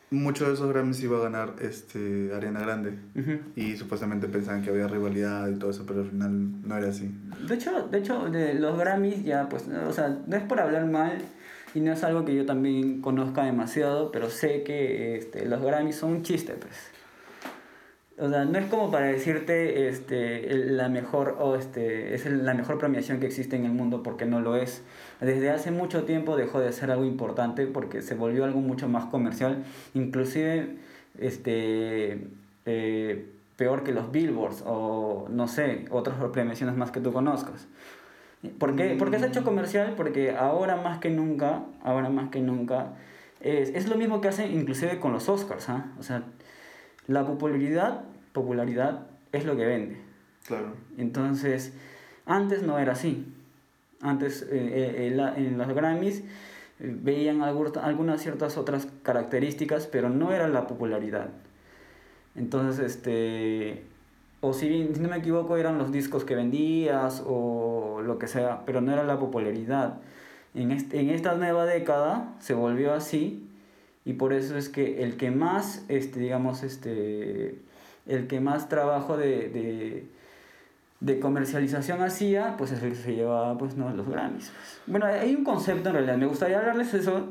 muchos 0.10 0.48
de 0.48 0.54
esos 0.56 0.68
Grammys 0.68 1.04
iba 1.04 1.20
a 1.20 1.22
ganar 1.22 1.54
este 1.62 2.32
Ariana 2.34 2.62
Grande 2.62 2.98
y 3.56 3.76
supuestamente 3.76 4.28
pensaban 4.28 4.64
que 4.64 4.72
había 4.72 4.88
rivalidad 4.88 5.48
y 5.48 5.60
todo 5.60 5.70
eso, 5.70 5.86
pero 5.86 6.02
al 6.02 6.10
final 6.10 6.68
no 6.68 6.76
era 6.76 6.88
así. 6.88 7.12
De 7.48 7.54
hecho, 7.54 7.88
de 7.88 8.00
hecho, 8.00 8.30
de 8.32 8.56
los 8.56 8.80
Grammys 8.80 9.24
ya, 9.24 9.48
pues, 9.48 9.68
o 9.68 9.94
sea, 9.94 10.18
no 10.26 10.36
es 10.36 10.44
por 10.44 10.60
hablar 10.60 10.88
mal 10.88 11.20
y 11.76 11.82
no 11.82 11.92
es 11.92 12.04
algo 12.04 12.26
que 12.26 12.34
yo 12.34 12.48
también 12.48 13.00
conozca 13.02 13.44
demasiado, 13.44 14.12
pero 14.12 14.32
sé 14.32 14.64
que 14.64 15.18
este, 15.18 15.46
los 15.46 15.62
Grammys 15.62 15.98
son 15.98 16.14
un 16.14 16.24
chiste, 16.24 16.54
pues. 16.54 16.74
O 18.18 18.30
sea, 18.30 18.46
no 18.46 18.58
es 18.58 18.68
como 18.68 18.92
para 18.92 19.08
decirte 19.08 19.90
este, 19.90 20.48
la 20.56 20.88
mejor 20.88 21.36
o 21.40 21.56
este, 21.56 22.16
es 22.16 22.26
la 22.26 22.54
mejor 22.54 22.78
premiación 22.78 23.20
que 23.20 23.26
existe 23.26 23.58
en 23.58 23.66
el 23.66 23.74
mundo 23.74 24.04
porque 24.04 24.26
no 24.26 24.40
lo 24.40 24.56
es. 24.56 24.84
Desde 25.20 25.50
hace 25.50 25.72
mucho 25.72 26.04
tiempo 26.04 26.38
dejó 26.38 26.60
de 26.60 26.72
ser 26.72 26.92
algo 26.92 27.04
importante 27.04 27.68
porque 27.68 28.02
se 28.02 28.16
volvió 28.16 28.46
algo 28.46 28.62
mucho 28.62 28.88
más 28.88 29.06
comercial, 29.08 29.66
inclusive 29.94 30.78
este, 31.20 32.28
eh, 32.66 33.26
peor 33.58 33.84
que 33.84 33.92
los 33.92 34.12
billboards 34.12 34.64
o 34.66 35.28
no 35.30 35.50
sé, 35.50 35.86
otras 35.90 36.16
premiaciones 36.32 36.78
más 36.78 36.92
que 36.92 37.02
tú 37.02 37.12
conozcas. 37.12 37.68
¿Por 38.60 38.78
qué? 38.78 38.96
Porque 38.98 39.20
se 39.20 39.26
ha 39.26 39.28
hecho 39.28 39.44
comercial 39.44 39.94
porque 39.98 40.32
ahora 40.32 40.78
más 40.78 41.00
que 41.00 41.10
nunca, 41.10 41.64
ahora 41.84 42.10
más 42.10 42.30
que 42.30 42.40
nunca, 42.40 42.94
es, 43.42 43.70
es 43.70 43.90
lo 43.90 43.98
mismo 43.98 44.22
que 44.22 44.30
hacen 44.30 44.54
inclusive 44.54 45.00
con 45.00 45.12
los 45.12 45.28
Oscars, 45.28 45.68
¿ah? 45.70 45.92
O 46.00 46.04
sea, 46.04 46.24
la 47.08 47.26
popularidad, 47.26 48.02
popularidad 48.34 49.08
es 49.32 49.46
lo 49.46 49.56
que 49.56 49.66
vende. 49.66 49.98
Claro. 50.48 50.74
Entonces, 50.98 51.74
antes 52.26 52.64
no 52.64 52.80
era 52.80 52.94
así. 52.94 53.26
Antes 54.02 54.44
eh, 54.44 54.48
eh, 54.52 55.34
en 55.38 55.58
los 55.58 55.68
Grammys 55.74 56.20
eh, 56.20 56.24
veían 56.80 57.42
algunas 57.42 58.22
ciertas 58.22 58.58
otras 58.58 58.88
características, 59.04 59.88
pero 59.88 60.10
no 60.10 60.32
era 60.32 60.48
la 60.48 60.68
popularidad. 60.68 61.30
Entonces, 62.36 62.86
este, 62.86 63.84
o 64.42 64.54
si, 64.54 64.90
si 64.94 65.00
no 65.00 65.10
me 65.10 65.18
equivoco, 65.18 65.58
eran 65.58 65.78
los 65.78 65.92
discos 65.92 66.26
que 66.26 66.36
vendías 66.36 67.24
o 67.26 68.02
lo 68.04 68.20
que 68.20 68.28
sea, 68.28 68.64
pero 68.66 68.82
no 68.82 68.92
era 68.92 69.04
la 69.04 69.20
popularidad. 69.20 70.00
En, 70.54 70.72
este, 70.72 71.00
en 71.00 71.10
esta 71.10 71.36
nueva 71.36 71.66
década 71.66 72.36
se 72.40 72.54
volvió 72.54 72.94
así 72.94 73.50
y 74.06 74.14
por 74.14 74.34
eso 74.34 74.56
es 74.56 74.70
que 74.70 75.04
el 75.04 75.18
que 75.18 75.32
más, 75.32 75.84
este, 75.88 76.20
digamos, 76.20 76.62
este, 76.62 77.60
el 78.06 78.28
que 78.28 78.40
más 78.40 78.70
trabajo 78.70 79.18
de, 79.18 79.50
de, 79.50 80.08
de 81.00 81.20
comercialización 81.20 82.02
hacía, 82.04 82.56
pues 82.56 82.72
es 82.72 82.84
el 82.84 82.92
que 82.92 82.96
se 82.96 83.16
llevaba, 83.16 83.58
pues, 83.58 83.76
¿no? 83.76 83.90
los 83.90 84.08
Grammys. 84.08 84.52
Pues. 84.52 84.82
Bueno, 84.86 85.08
hay 85.08 85.34
un 85.34 85.44
concepto 85.44 85.90
en 85.90 85.96
realidad, 85.96 86.18
me 86.18 86.28
gustaría 86.28 86.60
hablarles 86.60 86.94
eso 86.94 87.30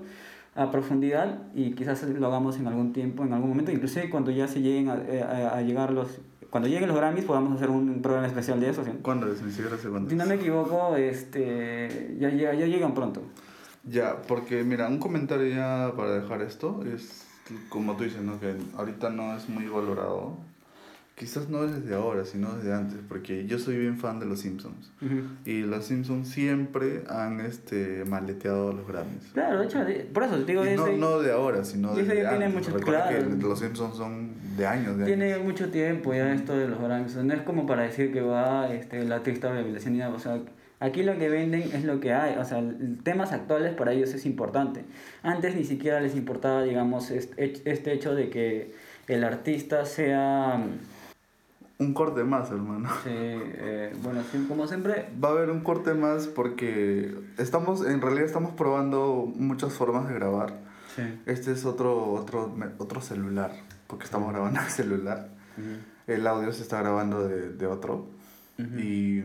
a 0.57 0.71
profundidad 0.73 1.43
y 1.55 1.73
quizás 1.73 2.03
lo 2.03 2.27
hagamos 2.27 2.59
en 2.59 2.67
algún 2.67 2.93
tiempo, 2.93 3.25
en 3.25 3.33
algún 3.33 3.51
momento, 3.51 3.71
inclusive 3.71 4.11
cuando 4.11 4.33
ya 4.33 4.49
se 4.49 4.61
lleguen 4.61 4.89
a, 4.89 4.95
a, 5.55 5.63
llegar 5.63 5.93
los... 5.93 6.21
Cuando 6.51 6.69
lleguen 6.69 6.89
los 6.89 6.97
Grammys 6.97 7.25
podamos 7.25 7.57
hacer 7.57 7.71
un 7.71 8.03
programa 8.03 8.29
especial 8.29 8.61
de 8.61 8.71
eso. 8.71 8.85
¿sí? 8.85 8.91
¿Cuándo? 9.03 9.27
Si 9.35 10.15
no 10.15 10.27
me 10.27 10.35
equivoco, 10.35 10.95
este, 10.95 12.17
ya, 12.21 12.31
ya, 12.31 12.55
ya 12.55 12.67
llegan 12.67 12.95
pronto. 12.95 13.23
Ya, 13.87 14.23
porque 14.23 14.65
mira, 14.65 14.89
un 14.89 14.99
comentario 14.99 15.49
ya 15.49 15.93
para 15.97 16.21
dejar 16.21 16.43
esto 16.43 16.83
es 16.85 17.27
como 17.69 17.97
tú 17.97 18.05
dices, 18.05 18.23
¿no? 18.23 18.41
Que 18.41 18.55
ahorita 18.77 19.11
no 19.11 19.37
es 19.37 19.49
muy 19.49 19.67
valorado. 19.67 20.39
Quizás 21.15 21.49
no 21.49 21.65
desde 21.65 21.95
ahora, 21.95 22.25
sino 22.25 22.57
desde 22.57 22.75
antes, 22.75 22.99
porque 23.09 23.47
yo 23.47 23.61
soy 23.61 23.77
bien 23.77 23.99
fan 23.99 24.19
de 24.19 24.27
los 24.27 24.41
Simpsons. 24.41 24.91
Y 25.45 25.61
los 25.61 25.85
Simpsons 25.85 26.29
siempre 26.29 27.05
han 27.09 27.41
este, 27.41 28.05
maleteado 28.05 28.71
a 28.71 28.73
los 28.73 28.89
Grammys. 28.89 29.31
Claro, 29.33 29.61
de 29.61 29.67
hecho, 29.67 29.79
por 30.13 30.25
eso 30.25 30.39
te 30.39 30.45
digo... 30.45 30.65
no, 30.65 30.89
no 30.97 31.21
de 31.21 31.31
ahora, 31.31 31.65
sino 31.65 31.95
desde 31.95 32.27
antes. 32.27 32.53
Mucho, 32.53 32.75
claro. 32.81 33.17
que 33.17 33.37
los 33.37 33.61
Simpsons 33.61 33.97
son 33.97 34.33
de 34.57 34.67
años. 34.67 34.99
De 34.99 35.05
tiene 35.05 35.39
mucho 35.39 35.71
tiempo 35.71 36.13
ya 36.13 36.35
esto 36.35 36.57
de 36.57 36.67
los 36.67 36.81
Grammys. 36.81 37.15
No 37.15 37.33
es 37.33 37.43
como 37.43 37.65
para 37.65 37.83
decir 37.83 38.13
que 38.13 38.21
va 38.21 38.73
este, 38.73 39.05
la 39.05 39.23
triste 39.23 39.49
revelación, 39.49 40.13
o 40.13 40.19
sea 40.19 40.41
Aquí 40.81 41.03
lo 41.03 41.17
que 41.19 41.29
venden 41.29 41.63
es 41.73 41.85
lo 41.85 42.01
que 42.01 42.13
hay, 42.13 42.37
o 42.37 42.45
sea, 42.45 42.63
temas 43.05 43.33
actuales 43.33 43.75
para 43.75 43.93
ellos 43.93 44.13
es 44.13 44.27
importante. 44.27 44.85
Antes 45.23 45.55
ni 45.55 45.65
siquiera 45.65 46.01
les 46.01 46.17
importaba, 46.17 46.63
digamos, 46.63 47.11
este 47.11 47.93
hecho 47.93 48.15
de 48.15 48.29
que 48.29 48.75
el 49.09 49.25
artista 49.25 49.87
sea... 49.87 50.63
Un 51.79 51.95
corte 51.95 52.23
más, 52.25 52.51
hermano. 52.51 52.89
Sí, 53.03 53.11
eh, 53.11 53.93
bueno, 54.03 54.23
como 54.49 54.67
siempre... 54.67 55.09
Va 55.23 55.29
a 55.29 55.33
haber 55.33 55.51
un 55.51 55.61
corte 55.61 55.95
más 55.95 56.27
porque 56.27 57.15
estamos, 57.39 57.87
en 57.87 58.01
realidad 58.01 58.27
estamos 58.27 58.53
probando 58.53 59.33
muchas 59.35 59.73
formas 59.73 60.09
de 60.09 60.15
grabar. 60.15 60.59
Sí. 60.95 61.03
Este 61.27 61.53
es 61.53 61.65
otro, 61.65 62.13
otro, 62.13 62.55
otro 62.79 63.01
celular, 63.01 63.53
porque 63.87 64.05
estamos 64.05 64.33
grabando 64.33 64.61
el 64.61 64.67
celular. 64.67 65.29
El 66.07 66.27
audio 66.27 66.53
se 66.53 66.63
está 66.63 66.81
grabando 66.81 67.27
de, 67.27 67.51
de 67.51 67.67
otro. 67.67 68.07
Y 68.59 69.23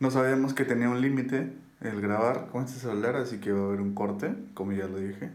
no 0.00 0.10
sabíamos 0.10 0.54
que 0.54 0.64
tenía 0.64 0.88
un 0.88 1.00
límite 1.00 1.52
el 1.80 2.00
grabar 2.00 2.48
con 2.48 2.64
este 2.64 2.80
celular, 2.80 3.16
así 3.16 3.38
que 3.38 3.52
va 3.52 3.60
a 3.60 3.64
haber 3.66 3.80
un 3.80 3.94
corte, 3.94 4.34
como 4.54 4.72
ya 4.72 4.86
lo 4.86 4.98
dije, 4.98 5.30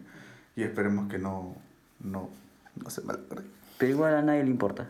y 0.55 0.63
esperemos 0.63 1.09
que 1.09 1.17
no, 1.17 1.55
no, 1.99 2.29
no 2.75 2.89
se 2.89 3.01
malogre. 3.01 3.41
Pero 3.77 3.91
igual 3.91 4.15
a 4.15 4.21
nadie 4.21 4.43
le 4.43 4.49
importa. 4.49 4.87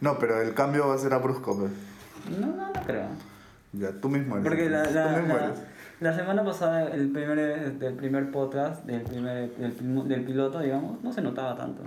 No, 0.00 0.18
pero 0.18 0.40
el 0.40 0.54
cambio 0.54 0.88
va 0.88 0.94
a 0.94 0.98
ser 0.98 1.12
a 1.12 1.18
brusco, 1.18 1.56
pues. 1.56 1.72
No, 2.38 2.46
no, 2.46 2.72
no 2.72 2.82
creo. 2.86 3.08
Ya, 3.72 3.92
tú 3.92 4.08
mismo 4.08 4.36
eres. 4.36 4.48
Porque 4.48 4.68
la, 4.68 4.84
la, 4.90 5.54
la, 6.00 6.14
semana 6.14 6.44
pasada, 6.44 6.88
el 6.88 7.10
primer, 7.10 7.78
del 7.78 7.94
primer 7.94 8.30
podcast, 8.30 8.84
del, 8.84 9.02
primer, 9.02 9.54
del, 9.56 10.08
del 10.08 10.24
piloto, 10.24 10.60
digamos, 10.60 11.02
no 11.02 11.12
se 11.12 11.22
notaba 11.22 11.56
tanto. 11.56 11.82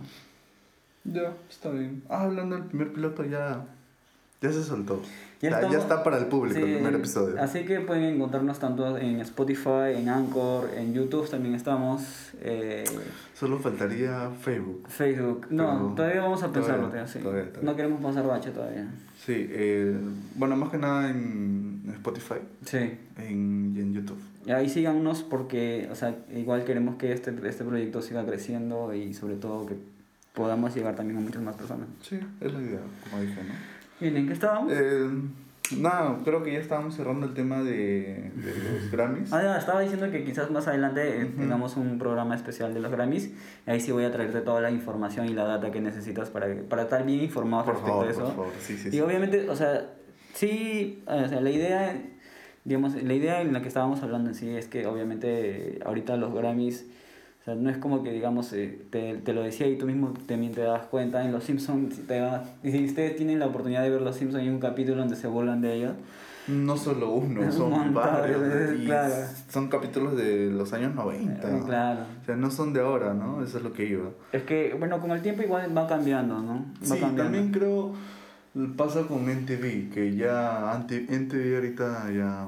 Ya, 1.03 1.33
está 1.49 1.69
bien. 1.69 2.03
Ah, 2.09 2.23
hablando 2.23 2.55
del 2.55 2.65
primer 2.65 2.93
piloto, 2.93 3.23
ya 3.23 3.65
ya 4.43 4.51
se 4.51 4.61
soltó. 4.61 5.01
Ya, 5.41 5.59
está 5.59 6.03
para 6.03 6.17
el 6.17 6.27
público 6.27 6.59
el 6.59 6.75
primer 6.75 6.95
episodio. 6.95 7.41
Así 7.41 7.65
que 7.65 7.79
pueden 7.81 8.03
encontrarnos 8.15 8.59
tanto 8.59 8.97
en 8.97 9.19
Spotify, 9.19 9.95
en 9.95 10.07
Anchor, 10.07 10.69
en 10.75 10.93
YouTube 10.93 11.29
también 11.29 11.55
estamos. 11.55 12.31
Eh, 12.41 12.83
Solo 13.33 13.57
faltaría 13.59 14.29
Facebook. 14.41 14.87
Facebook. 14.87 15.47
No, 15.49 15.93
todavía 15.95 16.21
vamos 16.21 16.43
a 16.43 16.51
pensarlo. 16.51 16.91
No 17.61 17.75
queremos 17.75 18.01
pasar 18.01 18.27
bache 18.27 18.51
todavía. 18.51 18.87
Sí, 19.25 19.47
eh, 19.49 19.97
bueno, 20.35 20.55
más 20.55 20.69
que 20.69 20.77
nada 20.77 21.09
en 21.09 21.83
Spotify. 21.95 22.39
Sí. 22.65 22.97
En, 23.17 23.73
y 23.75 23.79
en 23.79 23.93
YouTube. 23.93 24.21
Y 24.45 24.51
ahí 24.51 24.69
síganos 24.69 25.23
porque, 25.23 25.87
o 25.91 25.95
sea, 25.95 26.15
igual 26.33 26.65
queremos 26.65 26.95
que 26.95 27.13
este, 27.13 27.33
este 27.47 27.63
proyecto 27.63 28.01
siga 28.01 28.25
creciendo 28.25 28.93
y 28.93 29.13
sobre 29.13 29.35
todo 29.35 29.65
que 29.65 29.75
podamos 30.33 30.75
llegar 30.75 30.95
también 30.95 31.19
a 31.19 31.21
muchas 31.21 31.41
más 31.41 31.55
personas. 31.55 31.87
Sí, 32.01 32.19
es 32.41 32.53
la 32.53 32.61
idea, 32.61 32.79
como 33.09 33.21
dije, 33.21 33.41
¿no? 33.43 33.72
¿En 34.07 34.27
qué 34.27 34.33
estábamos? 34.33 34.71
Eh, 34.73 35.09
no, 35.77 36.21
creo 36.23 36.43
que 36.43 36.53
ya 36.53 36.59
estábamos 36.59 36.95
cerrando 36.95 37.25
el 37.25 37.33
tema 37.33 37.63
de, 37.63 38.31
de 38.35 38.53
los 38.71 38.91
Grammys. 38.91 39.31
Ah, 39.31 39.41
ya, 39.41 39.57
estaba 39.57 39.79
diciendo 39.81 40.11
que 40.11 40.23
quizás 40.23 40.51
más 40.51 40.67
adelante 40.67 41.21
eh, 41.21 41.25
tengamos 41.25 41.77
un 41.77 41.97
programa 41.97 42.35
especial 42.35 42.73
de 42.73 42.79
los 42.79 42.91
Grammys. 42.91 43.31
Ahí 43.65 43.79
sí 43.79 43.91
voy 43.91 44.03
a 44.03 44.11
traerte 44.11 44.41
toda 44.41 44.61
la 44.61 44.71
información 44.71 45.27
y 45.27 45.33
la 45.33 45.45
data 45.45 45.71
que 45.71 45.81
necesitas 45.81 46.29
para, 46.29 46.47
para 46.69 46.83
estar 46.83 47.05
bien 47.05 47.21
informado 47.21 47.71
respecto 47.71 48.01
a 48.01 48.09
eso. 48.09 48.19
Por 48.19 48.35
favor. 48.35 48.51
Sí, 48.59 48.77
sí, 48.77 48.89
y 48.91 48.99
obviamente, 48.99 49.49
o 49.49 49.55
sea, 49.55 49.89
sí, 50.33 51.01
o 51.07 51.27
sea, 51.27 51.39
la 51.39 51.49
idea, 51.49 52.01
digamos, 52.65 53.01
la 53.01 53.13
idea 53.13 53.41
en 53.41 53.53
la 53.53 53.61
que 53.61 53.69
estábamos 53.69 54.03
hablando 54.03 54.29
en 54.29 54.35
sí 54.35 54.49
es 54.49 54.67
que 54.67 54.85
obviamente 54.85 55.79
ahorita 55.85 56.17
los 56.17 56.33
Grammys 56.33 56.85
o 57.43 57.45
sea, 57.45 57.55
no 57.55 57.69
es 57.69 57.77
como 57.77 58.03
que, 58.03 58.11
digamos, 58.13 58.53
eh, 58.53 58.85
te, 58.89 59.15
te, 59.17 59.33
lo 59.33 59.43
decía 59.43 59.67
y 59.67 59.77
tú 59.77 59.85
mismo 59.85 60.13
también 60.27 60.53
te 60.53 60.61
das 60.61 60.85
cuenta 60.85 61.25
en 61.25 61.33
Los 61.33 61.43
Simpsons, 61.43 62.07
te 62.07 62.21
y 62.63 62.71
si 62.71 62.85
ustedes 62.85 63.17
tienen 63.17 63.39
la 63.39 63.47
oportunidad 63.47 63.83
de 63.83 63.89
ver 63.89 64.01
Los 64.01 64.15
Simpsons, 64.15 64.41
hay 64.43 64.49
un 64.49 64.59
capítulo 64.59 64.99
donde 64.99 65.17
se 65.17 65.27
burlan 65.27 65.59
de 65.59 65.73
ellos. 65.73 65.93
No 66.47 66.77
solo 66.77 67.11
uno, 67.11 67.41
Un 67.45 67.51
son 67.51 67.93
varios. 67.93 68.41
y 68.79 68.85
claro. 68.85 69.13
Son 69.49 69.67
capítulos 69.67 70.15
de 70.15 70.51
los 70.51 70.71
años 70.71 70.95
90. 70.95 71.33
Eh, 71.33 71.61
Claro. 71.65 71.99
O 72.21 72.25
sea, 72.25 72.35
no 72.37 72.49
son 72.49 72.71
de 72.71 72.79
ahora, 72.79 73.13
¿no? 73.13 73.43
Eso 73.43 73.57
es 73.57 73.63
lo 73.63 73.73
que 73.73 73.85
iba. 73.89 74.09
Es 74.31 74.43
que, 74.43 74.73
bueno, 74.79 74.99
con 75.01 75.11
el 75.11 75.21
tiempo 75.21 75.43
igual 75.43 75.75
va 75.77 75.85
cambiando, 75.85 76.39
¿no? 76.41 76.53
Va 76.53 76.63
Sí, 76.81 76.91
cambiando. 76.91 77.23
también 77.23 77.51
creo 77.51 77.93
pasa 78.77 79.01
con 79.07 79.27
NTV, 79.29 79.89
que 79.91 80.15
ya 80.15 80.85
NTV 80.87 81.55
ahorita 81.55 82.11
ya, 82.11 82.47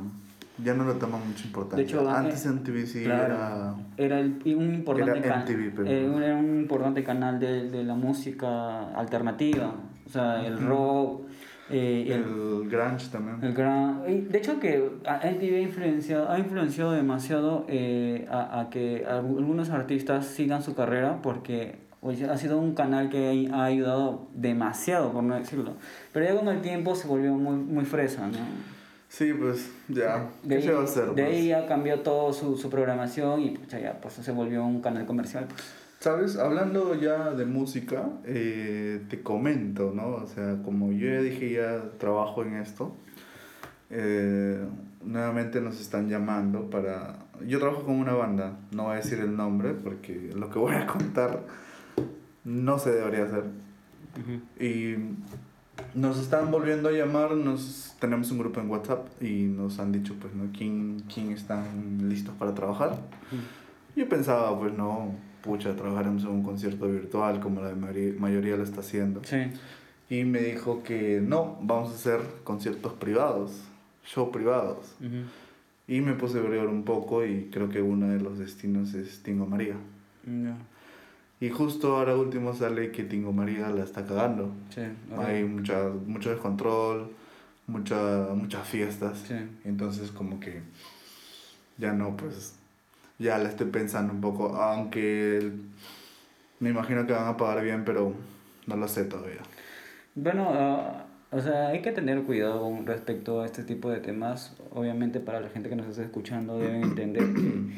ya 0.63 0.73
no 0.73 0.85
le 0.87 0.93
toma 0.99 1.17
mucha 1.17 1.45
importancia. 1.45 1.77
De 1.77 1.83
hecho, 1.83 2.09
Antes 2.09 2.45
NTV 2.45 2.85
sí 2.85 3.03
Claro. 3.03 3.25
era... 3.25 3.75
Era 3.97 4.19
el- 4.19 4.41
un 4.55 4.73
importante 4.75 5.19
Era 5.19 5.39
MTV, 5.43 5.71
pero- 5.75 5.87
eh, 5.89 6.25
era 6.25 6.35
un 6.35 6.59
importante 6.61 7.03
canal 7.03 7.39
de, 7.39 7.69
de 7.69 7.83
la 7.83 7.95
música 7.95 8.89
alternativa, 8.91 9.73
o 10.05 10.09
sea, 10.09 10.45
el 10.45 10.59
rock, 10.59 11.21
eh, 11.69 12.03
el, 12.07 12.21
El 12.63 12.69
grunge 12.69 13.09
también. 13.11 13.37
el 13.43 13.53
gran... 13.53 14.03
De 14.03 14.37
hecho 14.37 14.59
que 14.59 14.77
MTV 15.03 15.55
ha 15.55 15.61
influenciado, 15.61 16.29
ha 16.31 16.37
influenciado 16.39 16.91
demasiado 16.91 17.65
eh, 17.67 18.27
a, 18.31 18.61
a 18.61 18.69
que 18.69 19.03
algu- 19.05 19.37
algunos 19.39 19.69
artistas 19.71 20.25
sigan 20.27 20.61
su 20.61 20.75
carrera 20.75 21.19
porque 21.23 21.83
oye, 22.01 22.29
ha 22.29 22.37
sido 22.37 22.59
un 22.59 22.75
canal 22.75 23.09
que 23.09 23.49
ha 23.51 23.63
ayudado 23.63 24.27
demasiado, 24.35 25.11
por 25.11 25.23
no 25.23 25.33
decirlo. 25.35 25.73
Pero 26.13 26.25
ya 26.25 26.35
con 26.39 26.47
el 26.49 26.61
tiempo 26.61 26.93
se 26.93 27.07
volvió 27.07 27.33
muy, 27.33 27.55
muy 27.55 27.83
fresa, 27.83 28.27
¿no? 28.27 28.37
Sí, 29.17 29.31
pues 29.33 29.71
ya. 29.87 30.27
De 30.43 30.49
¿Qué 30.49 30.55
ahí, 30.55 30.63
se 30.63 30.73
va 30.73 30.81
a 30.81 30.83
hacer? 30.83 31.05
de 31.05 31.11
pues? 31.13 31.25
ahí 31.25 31.47
ya 31.47 31.65
cambió 31.67 32.01
todo 32.01 32.33
su, 32.33 32.57
su 32.57 32.69
programación 32.69 33.39
y 33.43 33.51
pucha, 33.51 33.79
ya 33.79 33.93
pues 34.01 34.15
se 34.15 34.31
volvió 34.33 34.65
un 34.65 34.81
canal 34.81 35.05
comercial. 35.05 35.45
Pues. 35.47 35.63
¿Sabes? 36.01 36.35
Hablando 36.35 36.93
ya 36.95 37.31
de 37.31 37.45
música, 37.45 38.09
eh, 38.25 39.05
te 39.09 39.21
comento, 39.23 39.93
¿no? 39.95 40.07
O 40.15 40.27
sea, 40.27 40.57
como 40.65 40.91
yo 40.91 41.07
ya 41.07 41.21
dije, 41.21 41.49
ya 41.53 41.91
trabajo 41.97 42.43
en 42.43 42.55
esto. 42.55 42.93
eh, 43.89 44.59
nuevamente 45.01 45.61
nos 45.61 45.79
están 45.79 46.09
llamando 46.09 46.69
para... 46.69 47.19
Yo 47.47 47.59
trabajo 47.59 47.83
con 47.85 47.95
una 47.95 48.13
banda, 48.13 48.57
no 48.71 48.83
voy 48.85 48.93
a 48.93 48.95
decir 48.97 49.19
el 49.19 49.37
nombre 49.37 49.73
porque 49.75 50.31
lo 50.35 50.49
que 50.49 50.59
voy 50.59 50.75
a 50.75 50.87
contar 50.97 51.43
no 52.43 52.77
se 52.79 52.91
debería 52.91 53.23
hacer. 53.25 53.45
Y 54.59 54.95
nos 55.95 56.19
están 56.19 56.51
volviendo 56.51 56.89
a 56.89 56.91
llamar, 56.91 57.31
nos, 57.31 57.95
tenemos 57.99 58.29
un 58.31 58.39
grupo 58.39 58.59
en 58.59 58.69
WhatsApp 58.69 59.07
y 59.23 59.43
nos 59.43 59.79
han 59.79 59.91
dicho, 59.91 60.13
pues, 60.19 60.33
¿no? 60.35 60.51
¿Quién, 60.55 61.03
quién 61.11 61.31
están 61.31 62.09
listos 62.09 62.35
para 62.35 62.53
trabajar? 62.53 62.99
Yo 63.95 64.07
pensaba, 64.09 64.57
pues, 64.59 64.73
no, 64.73 65.15
pucha, 65.41 65.75
trabajaremos 65.75 66.23
en 66.23 66.29
un 66.29 66.43
concierto 66.43 66.87
virtual 66.87 67.39
como 67.39 67.61
la 67.61 67.73
mayoría 67.73 68.57
lo 68.57 68.63
está 68.63 68.81
haciendo. 68.81 69.21
Sí. 69.23 69.37
Y 70.09 70.25
me 70.25 70.39
dijo 70.39 70.83
que 70.83 71.21
no, 71.21 71.57
vamos 71.61 71.91
a 71.91 71.95
hacer 71.95 72.19
conciertos 72.43 72.93
privados, 72.93 73.63
show 74.03 74.31
privados. 74.31 74.95
Y 75.87 76.01
me 76.01 76.13
puse 76.13 76.37
a 76.37 76.41
averiguar 76.41 76.67
un 76.67 76.83
poco 76.83 77.25
y 77.25 77.49
creo 77.51 77.69
que 77.69 77.81
uno 77.81 78.09
de 78.09 78.19
los 78.19 78.37
destinos 78.37 78.93
es 78.93 79.23
Tingo 79.23 79.45
María. 79.45 79.75
Ya. 80.25 80.57
Y 81.39 81.49
justo 81.49 81.97
ahora 81.97 82.15
último 82.15 82.53
sale 82.53 82.91
que 82.91 83.03
Tingo 83.03 83.33
María 83.33 83.69
la 83.69 83.83
está 83.83 84.05
cagando. 84.05 84.51
Sí. 84.69 84.81
Hay 85.17 85.43
mucha, 85.43 85.89
mucho 86.05 86.29
descontrol, 86.29 87.11
mucha, 87.67 88.29
muchas 88.33 88.67
fiestas. 88.67 89.23
Sí. 89.27 89.35
Entonces 89.65 90.11
como 90.11 90.39
que 90.39 90.61
ya 91.77 91.93
no, 91.93 92.15
pues 92.15 92.55
ya 93.19 93.37
la 93.37 93.49
estoy 93.49 93.67
pensando 93.67 94.13
un 94.13 94.21
poco, 94.21 94.55
aunque 94.55 95.51
me 96.59 96.69
imagino 96.69 97.05
que 97.05 97.13
van 97.13 97.27
a 97.27 97.37
pagar 97.37 97.63
bien, 97.63 97.83
pero 97.85 98.13
no 98.67 98.75
lo 98.75 98.87
sé 98.87 99.05
todavía. 99.05 99.41
Bueno, 100.15 100.49
ah, 100.51 101.05
o 101.31 101.41
sea, 101.41 101.67
hay 101.67 101.81
que 101.81 101.91
tener 101.91 102.23
cuidado 102.23 102.61
con 102.61 102.85
respecto 102.85 103.41
a 103.41 103.45
este 103.45 103.63
tipo 103.63 103.89
de 103.89 103.99
temas. 103.99 104.55
Obviamente 104.71 105.19
para 105.19 105.41
la 105.41 105.49
gente 105.49 105.69
que 105.69 105.75
nos 105.75 105.87
está 105.87 106.03
escuchando 106.03 106.57
deben 106.57 106.83
entender 106.83 107.33
que 107.33 107.73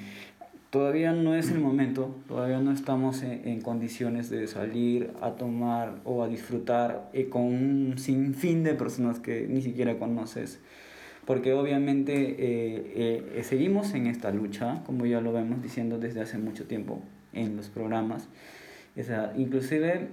todavía 0.69 1.13
no 1.13 1.35
es 1.35 1.51
el 1.51 1.59
momento, 1.59 2.15
todavía 2.27 2.59
no 2.59 2.71
estamos 2.71 3.23
en, 3.23 3.47
en 3.47 3.61
condiciones 3.61 4.29
de 4.29 4.47
salir 4.47 5.11
a 5.21 5.31
tomar 5.31 5.95
o 6.03 6.23
a 6.23 6.27
disfrutar 6.27 7.09
eh, 7.13 7.29
con 7.29 7.43
un 7.43 7.97
sinfín 7.97 8.63
de 8.63 8.73
personas 8.73 9.19
que 9.19 9.47
ni 9.47 9.61
siquiera 9.61 9.97
conoces. 9.97 10.59
Porque 11.25 11.53
obviamente 11.53 12.13
eh, 12.13 13.25
eh, 13.35 13.43
seguimos 13.43 13.93
en 13.93 14.07
esta 14.07 14.31
lucha, 14.31 14.81
como 14.85 15.05
ya 15.05 15.19
lo 15.19 15.33
vemos 15.33 15.61
diciendo 15.61 15.99
desde 15.99 16.21
hace 16.21 16.37
mucho 16.37 16.65
tiempo 16.65 17.01
en 17.33 17.57
los 17.57 17.67
programas. 17.67 18.29
O 18.97 19.03
sea, 19.03 19.33
inclusive 19.35 20.07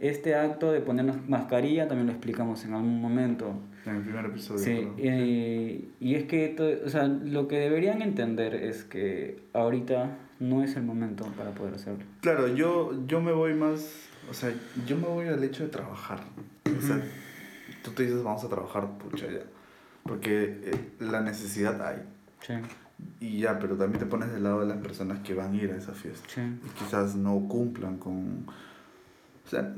este 0.00 0.34
acto 0.34 0.72
de 0.72 0.80
ponernos 0.80 1.28
mascarilla 1.28 1.86
también 1.86 2.08
lo 2.08 2.12
explicamos 2.12 2.64
en 2.64 2.74
algún 2.74 3.00
momento. 3.00 3.52
En 3.86 3.96
el 3.96 4.02
primer 4.02 4.26
episodio. 4.26 4.58
Sí, 4.60 4.88
eh, 4.98 5.88
y 6.00 6.14
es 6.14 6.24
que 6.24 6.48
to- 6.48 6.84
o 6.84 6.88
sea, 6.88 7.06
lo 7.06 7.48
que 7.48 7.56
deberían 7.58 8.02
entender 8.02 8.54
es 8.54 8.84
que 8.84 9.40
ahorita 9.54 10.18
no 10.40 10.62
es 10.62 10.76
el 10.76 10.82
momento 10.82 11.24
para 11.36 11.50
poder 11.52 11.74
hacerlo. 11.74 12.04
Claro, 12.20 12.48
yo, 12.48 12.92
yo 13.06 13.20
me 13.20 13.32
voy 13.32 13.54
más, 13.54 14.08
o 14.30 14.34
sea, 14.34 14.52
yo 14.86 14.96
me 14.96 15.06
voy 15.06 15.26
al 15.26 15.42
hecho 15.42 15.64
de 15.64 15.70
trabajar. 15.70 16.20
O 16.66 16.80
sea, 16.82 17.02
tú 17.82 17.90
te 17.92 18.04
dices, 18.04 18.22
vamos 18.22 18.44
a 18.44 18.48
trabajar, 18.48 18.88
pucha, 18.98 19.26
ya. 19.26 19.40
Porque 20.04 20.60
eh, 20.64 20.88
la 21.00 21.20
necesidad 21.20 21.80
hay. 21.86 22.02
Sí, 22.40 22.54
Y 23.20 23.40
ya, 23.40 23.58
pero 23.58 23.76
también 23.76 23.98
te 24.00 24.06
pones 24.06 24.30
del 24.32 24.42
lado 24.44 24.60
de 24.60 24.66
las 24.66 24.78
personas 24.78 25.18
que 25.20 25.34
van 25.34 25.52
a 25.52 25.56
ir 25.56 25.70
a 25.72 25.76
esa 25.76 25.92
fiesta. 25.92 26.26
sí. 26.28 26.40
Y 26.40 26.68
quizás 26.78 27.14
no 27.16 27.46
cumplan 27.48 27.96
con... 27.98 28.46
O 29.46 29.50
sea, 29.50 29.74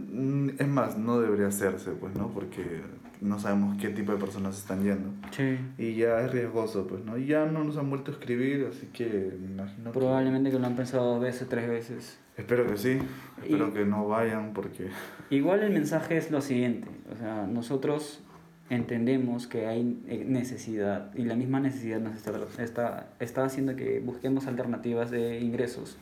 es 0.59 0.69
más, 0.69 0.99
no 0.99 1.21
debería 1.21 1.47
hacerse, 1.47 1.93
pues, 1.93 2.15
¿no? 2.17 2.29
Porque 2.29 2.83
no 3.21 3.39
sabemos 3.39 3.77
qué 3.81 3.89
tipo 3.91 4.13
de 4.13 4.19
personas 4.19 4.57
están 4.59 4.83
yendo. 4.83 5.11
Sí. 5.31 5.59
Y 5.79 5.95
ya 5.95 6.21
es 6.21 6.31
riesgoso, 6.33 6.87
pues, 6.87 7.05
¿no? 7.05 7.19
Y 7.19 7.27
ya 7.27 7.45
no 7.47 7.65
nos 7.65 7.77
han 7.77 7.89
vuelto 7.91 8.11
a 8.11 8.15
escribir, 8.15 8.67
así 8.71 8.87
que 8.93 9.37
me 9.41 9.49
imagino 9.53 9.93
Probablemente 9.93 10.51
que 10.51 10.59
lo 10.59 10.67
han 10.67 10.77
pensado 10.77 11.13
dos 11.15 11.21
veces, 11.23 11.49
tres 11.49 11.69
veces. 11.69 12.19
Espero 12.37 12.67
que 12.67 12.77
sí. 12.77 12.99
Y- 13.43 13.53
Espero 13.53 13.73
que 13.75 13.85
no 13.85 14.09
vayan 14.09 14.53
porque... 14.55 14.89
Igual 15.31 15.63
el 15.63 15.73
mensaje 15.73 16.17
es 16.17 16.31
lo 16.31 16.41
siguiente, 16.41 16.89
o 17.13 17.17
sea, 17.17 17.47
nosotros 17.47 18.23
entendemos 18.71 19.47
que 19.49 19.67
hay 19.67 20.01
eh, 20.07 20.25
necesidad 20.27 21.13
y 21.15 21.25
la 21.25 21.35
misma 21.35 21.59
necesidad 21.61 22.01
nos 22.01 22.15
está, 22.17 22.33
está, 22.63 23.09
está 23.19 23.45
haciendo 23.45 23.75
que 23.77 24.01
busquemos 24.01 24.47
alternativas 24.47 25.11
de 25.11 25.41
ingresos. 25.41 25.99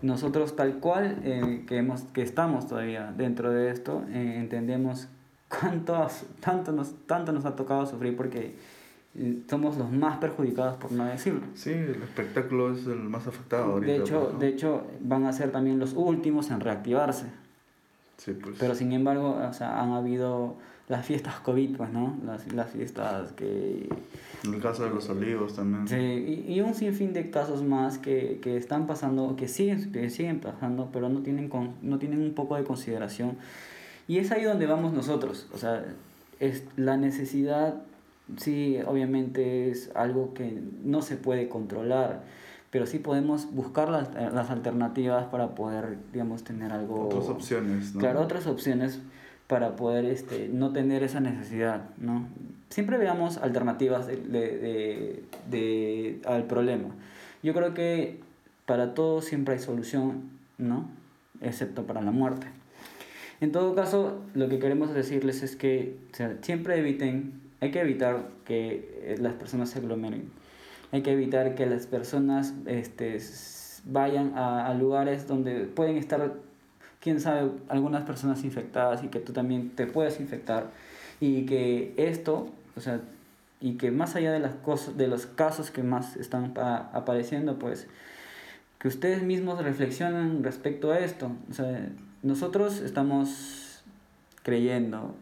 Nosotros 0.00 0.54
tal 0.54 0.74
cual 0.78 1.18
eh, 1.24 1.64
que, 1.66 1.76
hemos, 1.78 2.02
que 2.02 2.22
estamos 2.22 2.68
todavía 2.68 3.12
dentro 3.16 3.50
de 3.50 3.70
esto, 3.72 4.04
eh, 4.10 4.36
entendemos 4.38 5.08
cuánto, 5.48 6.06
tanto, 6.40 6.72
nos, 6.72 6.94
tanto 7.06 7.32
nos 7.32 7.44
ha 7.44 7.56
tocado 7.56 7.86
sufrir 7.86 8.16
porque 8.16 8.54
somos 9.48 9.76
los 9.76 9.90
más 9.90 10.18
perjudicados 10.18 10.76
por 10.76 10.92
no 10.92 11.04
decirlo. 11.04 11.40
Sí, 11.54 11.70
el 11.70 12.02
espectáculo 12.02 12.72
es 12.74 12.86
el 12.86 13.00
más 13.00 13.26
afectado 13.26 13.72
ahorita. 13.72 13.92
De 13.92 13.98
hecho, 13.98 14.20
pues, 14.20 14.32
¿no? 14.34 14.38
de 14.38 14.48
hecho, 14.48 14.86
van 15.00 15.24
a 15.24 15.32
ser 15.32 15.50
también 15.50 15.78
los 15.78 15.94
últimos 15.94 16.50
en 16.50 16.60
reactivarse. 16.60 17.26
Sí, 18.18 18.32
pues. 18.32 18.56
Pero 18.58 18.74
sin 18.74 18.92
embargo, 18.92 19.38
o 19.48 19.52
sea, 19.52 19.80
han 19.82 19.92
habido 19.92 20.56
las 20.88 21.04
fiestas 21.04 21.40
COVID, 21.40 21.76
pues, 21.76 21.90
¿no? 21.90 22.16
Las, 22.24 22.52
las 22.52 22.70
fiestas 22.70 23.32
que... 23.32 23.88
En 24.44 24.54
el 24.54 24.60
caso 24.60 24.84
de 24.84 24.90
los 24.90 25.08
olivos 25.08 25.54
también. 25.54 25.86
Sí, 25.86 26.44
y, 26.48 26.54
y 26.54 26.60
un 26.60 26.74
sinfín 26.74 27.12
de 27.12 27.30
casos 27.30 27.62
más 27.62 27.98
que, 27.98 28.38
que 28.42 28.56
están 28.56 28.86
pasando, 28.86 29.36
que 29.36 29.48
siguen, 29.48 29.92
que 29.92 30.08
siguen 30.10 30.40
pasando, 30.40 30.88
pero 30.92 31.08
no 31.08 31.20
tienen, 31.20 31.48
con, 31.48 31.74
no 31.82 31.98
tienen 31.98 32.22
un 32.22 32.34
poco 32.34 32.56
de 32.56 32.64
consideración. 32.64 33.36
Y 34.08 34.18
es 34.18 34.32
ahí 34.32 34.42
donde 34.42 34.66
vamos 34.66 34.92
nosotros. 34.92 35.46
O 35.54 35.58
sea, 35.58 35.84
es 36.40 36.64
la 36.76 36.96
necesidad, 36.96 37.74
sí, 38.38 38.78
obviamente 38.86 39.70
es 39.70 39.90
algo 39.94 40.34
que 40.34 40.60
no 40.82 41.02
se 41.02 41.16
puede 41.16 41.48
controlar, 41.48 42.22
pero 42.70 42.86
sí 42.86 42.98
podemos 42.98 43.52
buscar 43.54 43.88
las, 43.90 44.12
las 44.14 44.50
alternativas 44.50 45.26
para 45.26 45.54
poder, 45.54 45.98
digamos, 46.12 46.42
tener 46.44 46.72
algo... 46.72 47.06
Otras 47.06 47.28
opciones, 47.28 47.94
¿no? 47.94 48.00
Claro, 48.00 48.20
otras 48.22 48.46
opciones 48.46 48.98
para 49.46 49.76
poder 49.76 50.04
este, 50.04 50.48
no 50.52 50.72
tener 50.72 51.02
esa 51.02 51.20
necesidad, 51.20 51.82
¿no? 51.98 52.26
Siempre 52.70 52.98
veamos 52.98 53.38
alternativas 53.38 54.06
de, 54.06 54.16
de- 54.16 54.58
de- 54.58 55.24
de- 55.50 56.20
al 56.26 56.44
problema. 56.44 56.88
Yo 57.42 57.54
creo 57.54 57.72
que 57.72 58.20
para 58.66 58.92
todo 58.92 59.22
siempre 59.22 59.54
hay 59.54 59.60
solución, 59.60 60.30
¿no? 60.58 60.86
Excepto 61.40 61.84
para 61.84 62.02
la 62.02 62.10
muerte. 62.10 62.46
En 63.40 63.52
todo 63.52 63.74
caso, 63.74 64.20
lo 64.34 64.48
que 64.48 64.58
queremos 64.58 64.92
decirles 64.94 65.42
es 65.42 65.54
que 65.56 65.96
o 66.12 66.16
sea, 66.16 66.36
siempre 66.42 66.78
eviten, 66.78 67.40
hay 67.60 67.70
que 67.70 67.80
evitar 67.80 68.28
que 68.44 68.98
eh, 69.02 69.16
las 69.20 69.34
personas 69.34 69.70
se 69.70 69.78
aglomeren. 69.78 70.30
Hay 70.90 71.02
que 71.02 71.12
evitar 71.12 71.54
que 71.54 71.66
las 71.66 71.86
personas 71.86 72.54
este, 72.66 73.18
vayan 73.84 74.32
a, 74.36 74.66
a 74.66 74.74
lugares 74.74 75.26
donde 75.28 75.60
pueden 75.66 75.96
estar, 75.98 76.32
quién 77.00 77.20
sabe, 77.20 77.50
algunas 77.68 78.04
personas 78.04 78.42
infectadas 78.42 79.04
y 79.04 79.08
que 79.08 79.20
tú 79.20 79.32
también 79.32 79.70
te 79.70 79.86
puedas 79.86 80.18
infectar. 80.18 80.70
Y 81.20 81.46
que 81.46 81.94
esto, 81.96 82.48
o 82.76 82.80
sea, 82.80 83.00
y 83.60 83.74
que 83.74 83.90
más 83.90 84.16
allá 84.16 84.32
de 84.32 84.40
las 84.40 84.54
cosas, 84.54 84.96
de 84.96 85.08
los 85.08 85.26
casos 85.26 85.70
que 85.70 85.82
más 85.82 86.16
están 86.16 86.54
pa- 86.54 86.90
apareciendo, 86.92 87.58
pues, 87.58 87.86
que 88.78 88.88
ustedes 88.88 89.22
mismos 89.22 89.62
reflexionen 89.62 90.42
respecto 90.42 90.90
a 90.92 90.98
esto. 91.00 91.30
O 91.50 91.54
sea, 91.54 91.88
nosotros 92.22 92.80
estamos 92.80 93.82
creyendo 94.42 95.14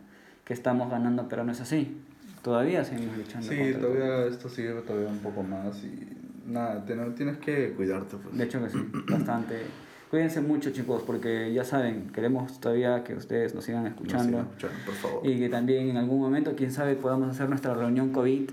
que 0.45 0.55
estamos 0.55 0.91
ganando, 0.91 1.29
pero 1.29 1.45
no 1.45 1.53
es 1.53 1.61
así. 1.61 1.97
todavía 2.43 2.85
seguimos 2.85 3.17
luchando. 3.19 3.49
Sí, 3.49 3.59
contra 3.59 3.81
todavía 3.81 4.27
esto 4.27 4.49
sigue 4.49 4.71
todavía 4.83 5.09
un 5.09 5.19
poco 5.19 5.43
más 5.43 5.83
y 5.83 6.07
nada, 6.47 6.85
ten- 6.85 7.15
tienes 7.17 7.39
que 7.39 7.73
cuidarte 7.73 8.17
pues. 8.17 8.37
De 8.39 8.45
hecho 8.45 8.63
que 8.63 8.71
sí, 8.71 8.79
bastante. 9.11 9.63
Cuídense 10.11 10.41
mucho 10.41 10.71
chicos, 10.71 11.03
porque 11.05 11.53
ya 11.53 11.65
saben, 11.65 12.11
queremos 12.13 12.61
todavía 12.61 13.03
que 13.03 13.15
ustedes 13.15 13.53
nos 13.57 13.65
sigan 13.65 13.83
Nos 13.83 13.93
escuchando. 13.95 14.25
sigan 14.29 14.47
escuchando, 14.47 14.77
por 14.87 14.95
favor. 14.95 15.27
Y 15.27 15.37
que 15.41 15.49
también 15.49 15.89
en 15.91 15.97
algún 15.97 16.21
momento, 16.21 16.55
quién 16.57 16.71
sabe, 16.71 16.95
podamos 16.95 17.29
hacer 17.31 17.49
nuestra 17.49 17.75
reunión 17.75 18.11
COVID, 18.13 18.49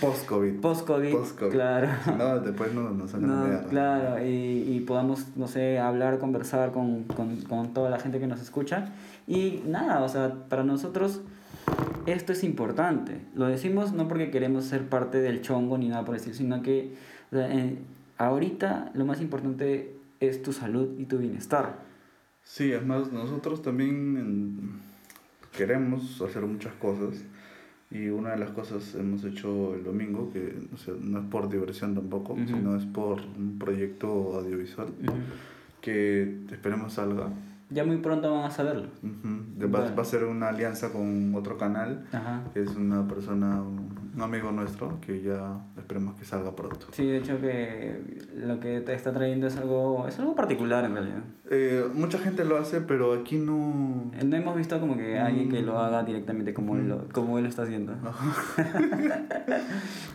Post-COVID. 0.00 0.60
post-COVID. 0.60 1.12
Post-COVID. 1.12 1.52
Claro. 1.52 1.88
No, 2.18 2.38
después 2.40 2.72
no 2.74 2.90
nos 2.90 3.10
sacan 3.10 3.28
No, 3.28 3.68
claro, 3.68 4.24
y, 4.24 4.30
y 4.76 4.80
podamos, 4.86 5.26
no 5.36 5.48
sé, 5.48 5.78
hablar, 5.78 6.18
conversar 6.18 6.72
con, 6.72 7.04
con, 7.04 7.36
con 7.42 7.72
toda 7.74 7.90
la 7.90 7.98
gente 7.98 8.18
que 8.20 8.26
nos 8.26 8.40
escucha. 8.40 8.92
Y 9.26 9.62
nada, 9.66 10.02
o 10.02 10.08
sea, 10.08 10.34
para 10.48 10.64
nosotros 10.64 11.20
esto 12.06 12.32
es 12.32 12.44
importante. 12.44 13.20
Lo 13.34 13.46
decimos 13.46 13.92
no 13.92 14.06
porque 14.06 14.30
queremos 14.30 14.64
ser 14.64 14.88
parte 14.88 15.18
del 15.18 15.40
chongo 15.42 15.78
ni 15.78 15.88
nada 15.88 16.04
por 16.04 16.14
estilo, 16.16 16.36
sino 16.36 16.62
que 16.62 16.94
o 17.32 17.36
sea, 17.36 17.52
en- 17.52 17.78
ahorita 18.18 18.90
lo 18.94 19.04
más 19.04 19.20
importante 19.20 19.96
es 20.20 20.42
tu 20.42 20.52
salud 20.52 20.98
y 20.98 21.04
tu 21.06 21.18
bienestar. 21.18 21.78
Sí, 22.44 22.70
es 22.72 22.84
más, 22.86 23.10
nosotros 23.12 23.60
también 23.62 24.80
queremos 25.56 26.20
hacer 26.22 26.42
muchas 26.42 26.72
cosas 26.74 27.14
y 27.90 28.08
una 28.08 28.30
de 28.30 28.38
las 28.38 28.50
cosas 28.50 28.94
hemos 28.94 29.24
hecho 29.24 29.74
el 29.74 29.84
domingo, 29.84 30.30
que 30.32 30.54
o 30.74 30.76
sea, 30.76 30.94
no 31.00 31.20
es 31.20 31.24
por 31.26 31.48
diversión 31.48 31.94
tampoco, 31.94 32.36
sino 32.46 32.76
es 32.76 32.84
por 32.84 33.20
un 33.20 33.58
proyecto 33.58 34.08
audiovisual 34.38 34.88
que 35.80 36.40
esperemos 36.50 36.94
salga. 36.94 37.30
Ya 37.68 37.84
muy 37.84 37.96
pronto 37.96 38.32
van 38.32 38.44
a 38.44 38.50
saberlo. 38.50 38.88
Ujú. 39.02 39.28
De- 39.56 39.66
Va, 39.66 39.80
Bueno. 39.80 39.96
va 39.96 40.02
a 40.02 40.04
ser 40.04 40.22
una 40.24 40.48
alianza 40.48 40.90
con 40.92 41.34
otro 41.34 41.58
canal, 41.58 42.06
Ajá. 42.12 42.42
que 42.54 42.62
es 42.62 42.76
una 42.76 43.06
persona, 43.08 43.60
un, 43.60 43.96
amigo 44.22 44.50
nuestro, 44.52 44.98
que 45.00 45.20
ya 45.20 45.58
esperemos 45.76 46.14
que 46.14 46.24
salga 46.24 46.54
pronto. 46.56 46.86
Sí, 46.92 47.04
de 47.04 47.18
hecho 47.18 47.38
que 47.40 48.00
lo 48.36 48.60
que 48.60 48.80
te 48.80 48.94
está 48.94 49.12
trayendo 49.12 49.46
es 49.48 49.56
algo, 49.58 50.06
es 50.08 50.18
algo 50.18 50.34
particular 50.36 50.84
en 50.84 50.94
realidad. 50.94 51.18
Eh, 51.50 51.84
mucha 51.92 52.18
gente 52.18 52.44
lo 52.44 52.56
hace, 52.56 52.80
pero 52.80 53.12
aquí 53.12 53.36
no... 53.36 54.10
No 54.24 54.36
hemos 54.36 54.56
visto 54.56 54.78
como 54.80 54.96
que 54.96 55.18
alguien 55.18 55.48
que 55.50 55.60
Mm. 55.60 55.66
lo 55.66 55.78
haga 55.78 56.02
directamente 56.04 56.54
como, 56.54 56.76
él, 56.76 56.88
lo, 56.88 57.08
como 57.08 57.36
él 57.38 57.44
lo 57.44 57.50
está 57.50 57.64
haciendo. 57.64 57.92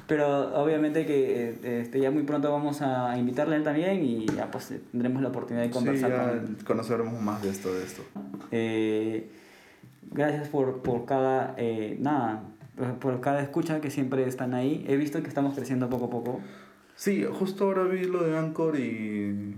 Pero 0.08 0.54
obviamente 0.62 1.06
que 1.06 1.52
eh, 1.64 1.82
este, 1.82 2.00
ya 2.02 2.12
muy 2.12 2.24
pronto 2.24 2.52
vamos 2.52 2.82
a 2.82 3.18
invitarle 3.18 3.56
a 3.56 3.58
él 3.60 3.64
también 3.64 4.04
y 4.04 4.26
ya 4.26 4.50
pues 4.52 4.74
tendremos 4.92 5.22
la 5.22 5.30
oportunidad 5.30 5.64
de 5.64 5.70
Sí, 5.70 5.74
conversar 5.74 6.10
ya 6.12 6.20
con 6.20 6.30
él. 6.32 6.58
conoceremos 6.66 7.22
más 7.22 7.41
de 7.42 7.50
esto, 7.50 7.74
de 7.74 7.84
esto. 7.84 8.04
Eh, 8.52 9.30
gracias 10.12 10.48
por, 10.50 10.82
por 10.82 11.06
cada, 11.06 11.54
eh, 11.58 11.98
nada, 12.00 12.44
por- 13.00 13.22
cada 13.22 13.42
escucha 13.42 13.82
que 13.82 13.90
siempre 13.92 14.28
están 14.28 14.54
ahí. 14.54 14.86
He 14.88 14.96
visto 14.98 15.22
que 15.22 15.28
estamos 15.28 15.56
creciendo 15.56 15.90
poco 15.90 16.06
a 16.06 16.10
poco. 16.10 16.40
Sí, 16.96 17.26
justo 17.32 17.66
ahora 17.66 17.84
vi 17.84 18.06
lo 18.06 18.24
de 18.24 18.38
Anchor 18.38 18.78
y... 18.80 19.56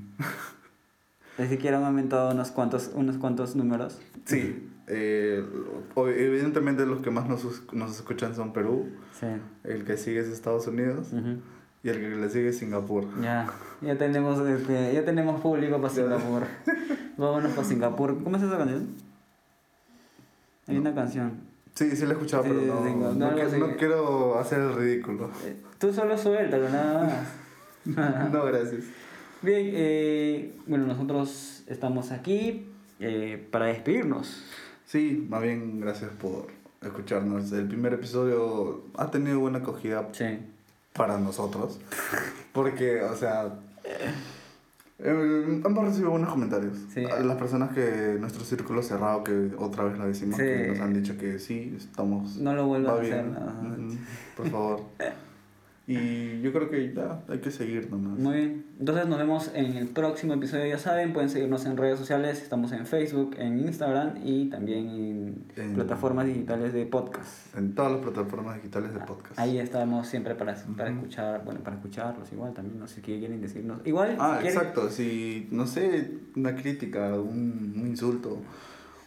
Ni 1.38 1.48
siquiera 1.48 1.78
han 1.80 1.84
aumentado 1.84 2.32
unos 2.32 2.52
cuantos, 2.52 2.92
unos 2.94 3.18
cuantos 3.18 3.56
números. 3.56 4.00
Sí, 4.26 4.70
eh, 4.88 5.44
evidentemente 5.96 6.86
los 6.86 7.02
que 7.02 7.10
más 7.10 7.28
nos, 7.28 7.64
nos 7.74 7.96
escuchan 7.96 8.36
son 8.36 8.54
Perú, 8.54 8.90
Sí. 9.20 9.26
el 9.64 9.84
que 9.84 9.98
sigue 9.98 10.20
es 10.20 10.28
Estados 10.28 10.68
Unidos 10.68 11.08
Ujú. 11.12 11.38
Y 11.84 11.90
el 11.90 12.00
que 12.00 12.10
le 12.16 12.30
sigue 12.30 12.50
es 12.50 12.58
Singapur. 12.58 13.06
Ya, 13.22 13.48
ya 13.82 13.98
tenemos, 13.98 14.40
este, 14.48 14.94
ya 14.94 15.04
tenemos 15.04 15.42
público 15.42 15.82
para 15.82 15.94
Singapur. 15.94 16.44
Vámonos 17.18 17.52
para 17.52 17.68
Singapur. 17.68 18.24
¿Cómo 18.24 18.38
es 18.38 18.44
esa 18.44 18.58
canción? 18.58 18.88
Hay 20.68 20.78
una 20.78 20.96
canción. 20.96 21.42
Sí, 21.76 21.96
sí 21.96 22.04
lo 22.04 22.12
he 22.12 22.14
escuchado, 22.14 22.44
Sí, 22.44 22.52
pero 22.54 22.86
no, 22.86 23.14
no, 23.14 23.32
no 23.32 23.78
quiero 23.78 24.40
hacer 24.40 24.60
el 24.60 24.76
ridículo. 24.76 25.30
Eh, 25.44 25.58
Tú 25.78 25.92
solo 25.92 26.18
suéltalo, 26.18 26.70
nada 26.70 27.04
más. 27.86 28.32
no, 28.32 28.46
gracias. 28.46 28.86
Bien, 29.42 29.72
eh, 29.74 30.56
bueno, 30.68 30.86
nosotros 30.88 31.64
estamos 31.68 32.12
aquí 32.12 32.68
eh, 33.02 33.46
para 33.52 33.66
despedirnos. 33.66 34.46
Sí, 34.86 35.28
más 35.30 35.42
bien 35.42 35.82
gracias 35.82 36.12
por 36.12 36.48
escucharnos. 36.82 37.52
El 37.52 37.68
primer 37.68 37.94
episodio 37.94 38.84
ha 38.96 39.12
tenido 39.12 39.40
buena 39.40 39.58
acogida 39.58 40.08
Sí. 40.14 40.40
Para 40.94 41.18
nosotros. 41.18 41.80
Porque, 42.54 43.02
o 43.02 43.16
sea, 43.16 43.54
eh, 43.84 45.62
hemos 45.66 45.86
recibido 45.86 46.12
buenos 46.12 46.30
comentarios. 46.30 46.78
Sí. 46.94 47.02
Las 47.04 47.38
personas 47.38 47.74
que 47.74 48.16
nuestro 48.20 48.44
círculo 48.46 48.82
cerrado, 48.84 49.24
que 49.24 49.52
otra 49.58 49.84
vez 49.86 49.98
lo 49.98 50.06
decimos, 50.06 50.38
Sí. 50.38 50.44
que 50.44 50.68
nos 50.70 50.80
han 50.80 50.94
dicho 50.94 51.18
que 51.18 51.40
sí, 51.40 51.76
estamos. 51.78 52.38
No 52.38 52.54
lo 52.54 52.68
vuelvas 52.68 52.94
va 52.94 52.98
a 53.00 53.02
hacer. 53.02 53.26
Ujú, 53.26 53.98
Por 54.38 54.50
favor. 54.50 54.82
Y 55.86 56.40
yo 56.42 56.54
creo 56.54 56.70
que 56.70 56.94
ya 56.94 57.22
hay 57.28 57.40
que 57.40 57.52
seguir 57.52 57.92
nomás. 57.92 58.18
Muy 58.18 58.36
bien. 58.36 58.66
Entonces 58.80 59.06
nos 59.06 59.18
vemos 59.18 59.52
en 59.54 59.76
el 59.76 59.88
próximo 59.88 60.34
episodio. 60.34 60.66
Ya 60.68 60.78
saben, 60.78 61.12
pueden 61.12 61.30
seguirnos 61.30 61.66
en 61.66 61.76
redes 61.76 62.00
sociales. 62.00 62.42
Estamos 62.42 62.72
en 62.72 62.86
Facebook, 62.86 63.36
en 63.38 63.60
Instagram 63.60 64.14
y 64.24 64.50
también 64.50 64.88
en, 64.90 65.46
En- 65.58 65.74
plataformas 65.74 66.26
digitales 66.26 66.72
de 66.72 66.86
podcast. 66.86 67.54
En 67.58 67.76
todas 67.76 67.92
las 67.92 68.02
plataformas 68.02 68.56
digitales 68.56 68.94
de 68.94 69.00
podcast. 69.02 69.38
Ahí 69.38 69.58
estamos 69.58 70.08
siempre 70.08 70.36
para, 70.36 70.56
para 70.78 70.90
escuchar, 70.90 71.44
bueno, 71.44 71.60
para 71.60 71.76
escucharlos 71.76 72.32
igual 72.32 72.54
también, 72.54 72.80
no 72.80 72.88
sé 72.88 73.02
qué 73.02 73.20
quieren 73.20 73.42
decirnos. 73.42 73.82
Igual, 73.86 74.16
Ah, 74.20 74.38
quieren- 74.42 74.58
exacto. 74.58 74.90
Si, 74.90 75.48
no 75.52 75.68
sé, 75.68 76.12
una 76.38 76.56
crítica, 76.56 77.20
un, 77.20 77.74
un 77.78 77.88
insulto, 77.88 78.38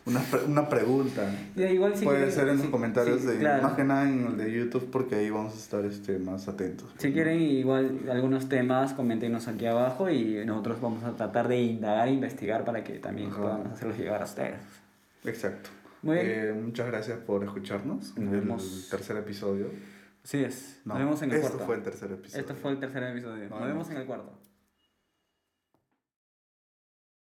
una, 0.07 0.21
pre- 0.21 0.45
una 0.45 0.69
pregunta. 0.69 1.31
ya, 1.57 1.69
igual 1.71 1.97
si 1.97 2.05
Puede 2.05 2.19
quieren- 2.19 2.35
ser 2.35 2.49
en 2.49 2.57
si- 2.57 2.62
los 2.62 2.71
comentarios, 2.71 3.21
sí, 3.21 3.27
de, 3.27 3.38
claro. 3.38 3.62
más 3.64 3.73
que 3.75 3.85
nada 3.85 4.09
en 4.09 4.27
el 4.27 4.37
de 4.37 4.53
YouTube, 4.53 4.88
porque 4.90 5.16
ahí 5.16 5.31
vamos 5.31 5.55
a 5.55 5.59
estar 5.59 5.85
este, 5.85 6.19
más 6.19 6.49
atentos. 6.49 6.88
Si 6.99 7.12
quieren 7.12 7.40
igual 7.40 8.01
algunos 8.11 8.49
temas, 8.49 8.92
coméntenos 8.95 9.49
aquí 9.49 9.66
abajo 9.66 10.09
y 10.09 10.45
nosotros 10.47 10.81
vamos 10.81 11.03
a 11.05 11.12
tratar 11.16 11.49
de 11.49 11.61
indagar 11.61 12.09
e 12.09 12.12
investigar 12.12 12.64
para 12.64 12.83
que 12.85 12.99
también 12.99 13.31
Ajá. 13.31 13.42
podamos 13.42 13.73
hacerlos 13.73 13.99
llegar 13.99 14.23
a 14.23 14.25
ustedes. 14.25 14.61
Exacto. 15.25 15.71
Muy 16.03 16.16
bien. 16.16 16.27
Eh, 16.29 16.53
muchas 16.53 16.87
gracias 16.87 17.19
por 17.19 17.42
escucharnos 17.42 18.16
Nos 18.16 18.33
el 18.33 18.40
vemos. 18.40 18.88
tercer 18.90 19.16
episodio. 19.16 19.66
Así 20.25 20.38
es. 20.45 20.81
No, 20.85 20.95
Nos 20.95 21.03
vemos 21.05 21.23
en 21.23 21.31
el 21.31 21.37
esto 21.37 21.49
cuarto. 21.51 21.66
fue 21.66 21.77
el 21.77 21.83
tercer 21.83 22.12
episodio. 22.12 22.40
Este 22.40 22.55
fue 22.55 22.71
el 22.73 22.79
tercer 22.79 23.03
episodio. 23.05 23.42
Nos, 23.49 23.51
Nos 23.51 23.61
vemos 23.61 23.69
vemos. 23.69 23.90
en 23.90 23.97
el 23.97 24.05
cuarto. 24.07 24.33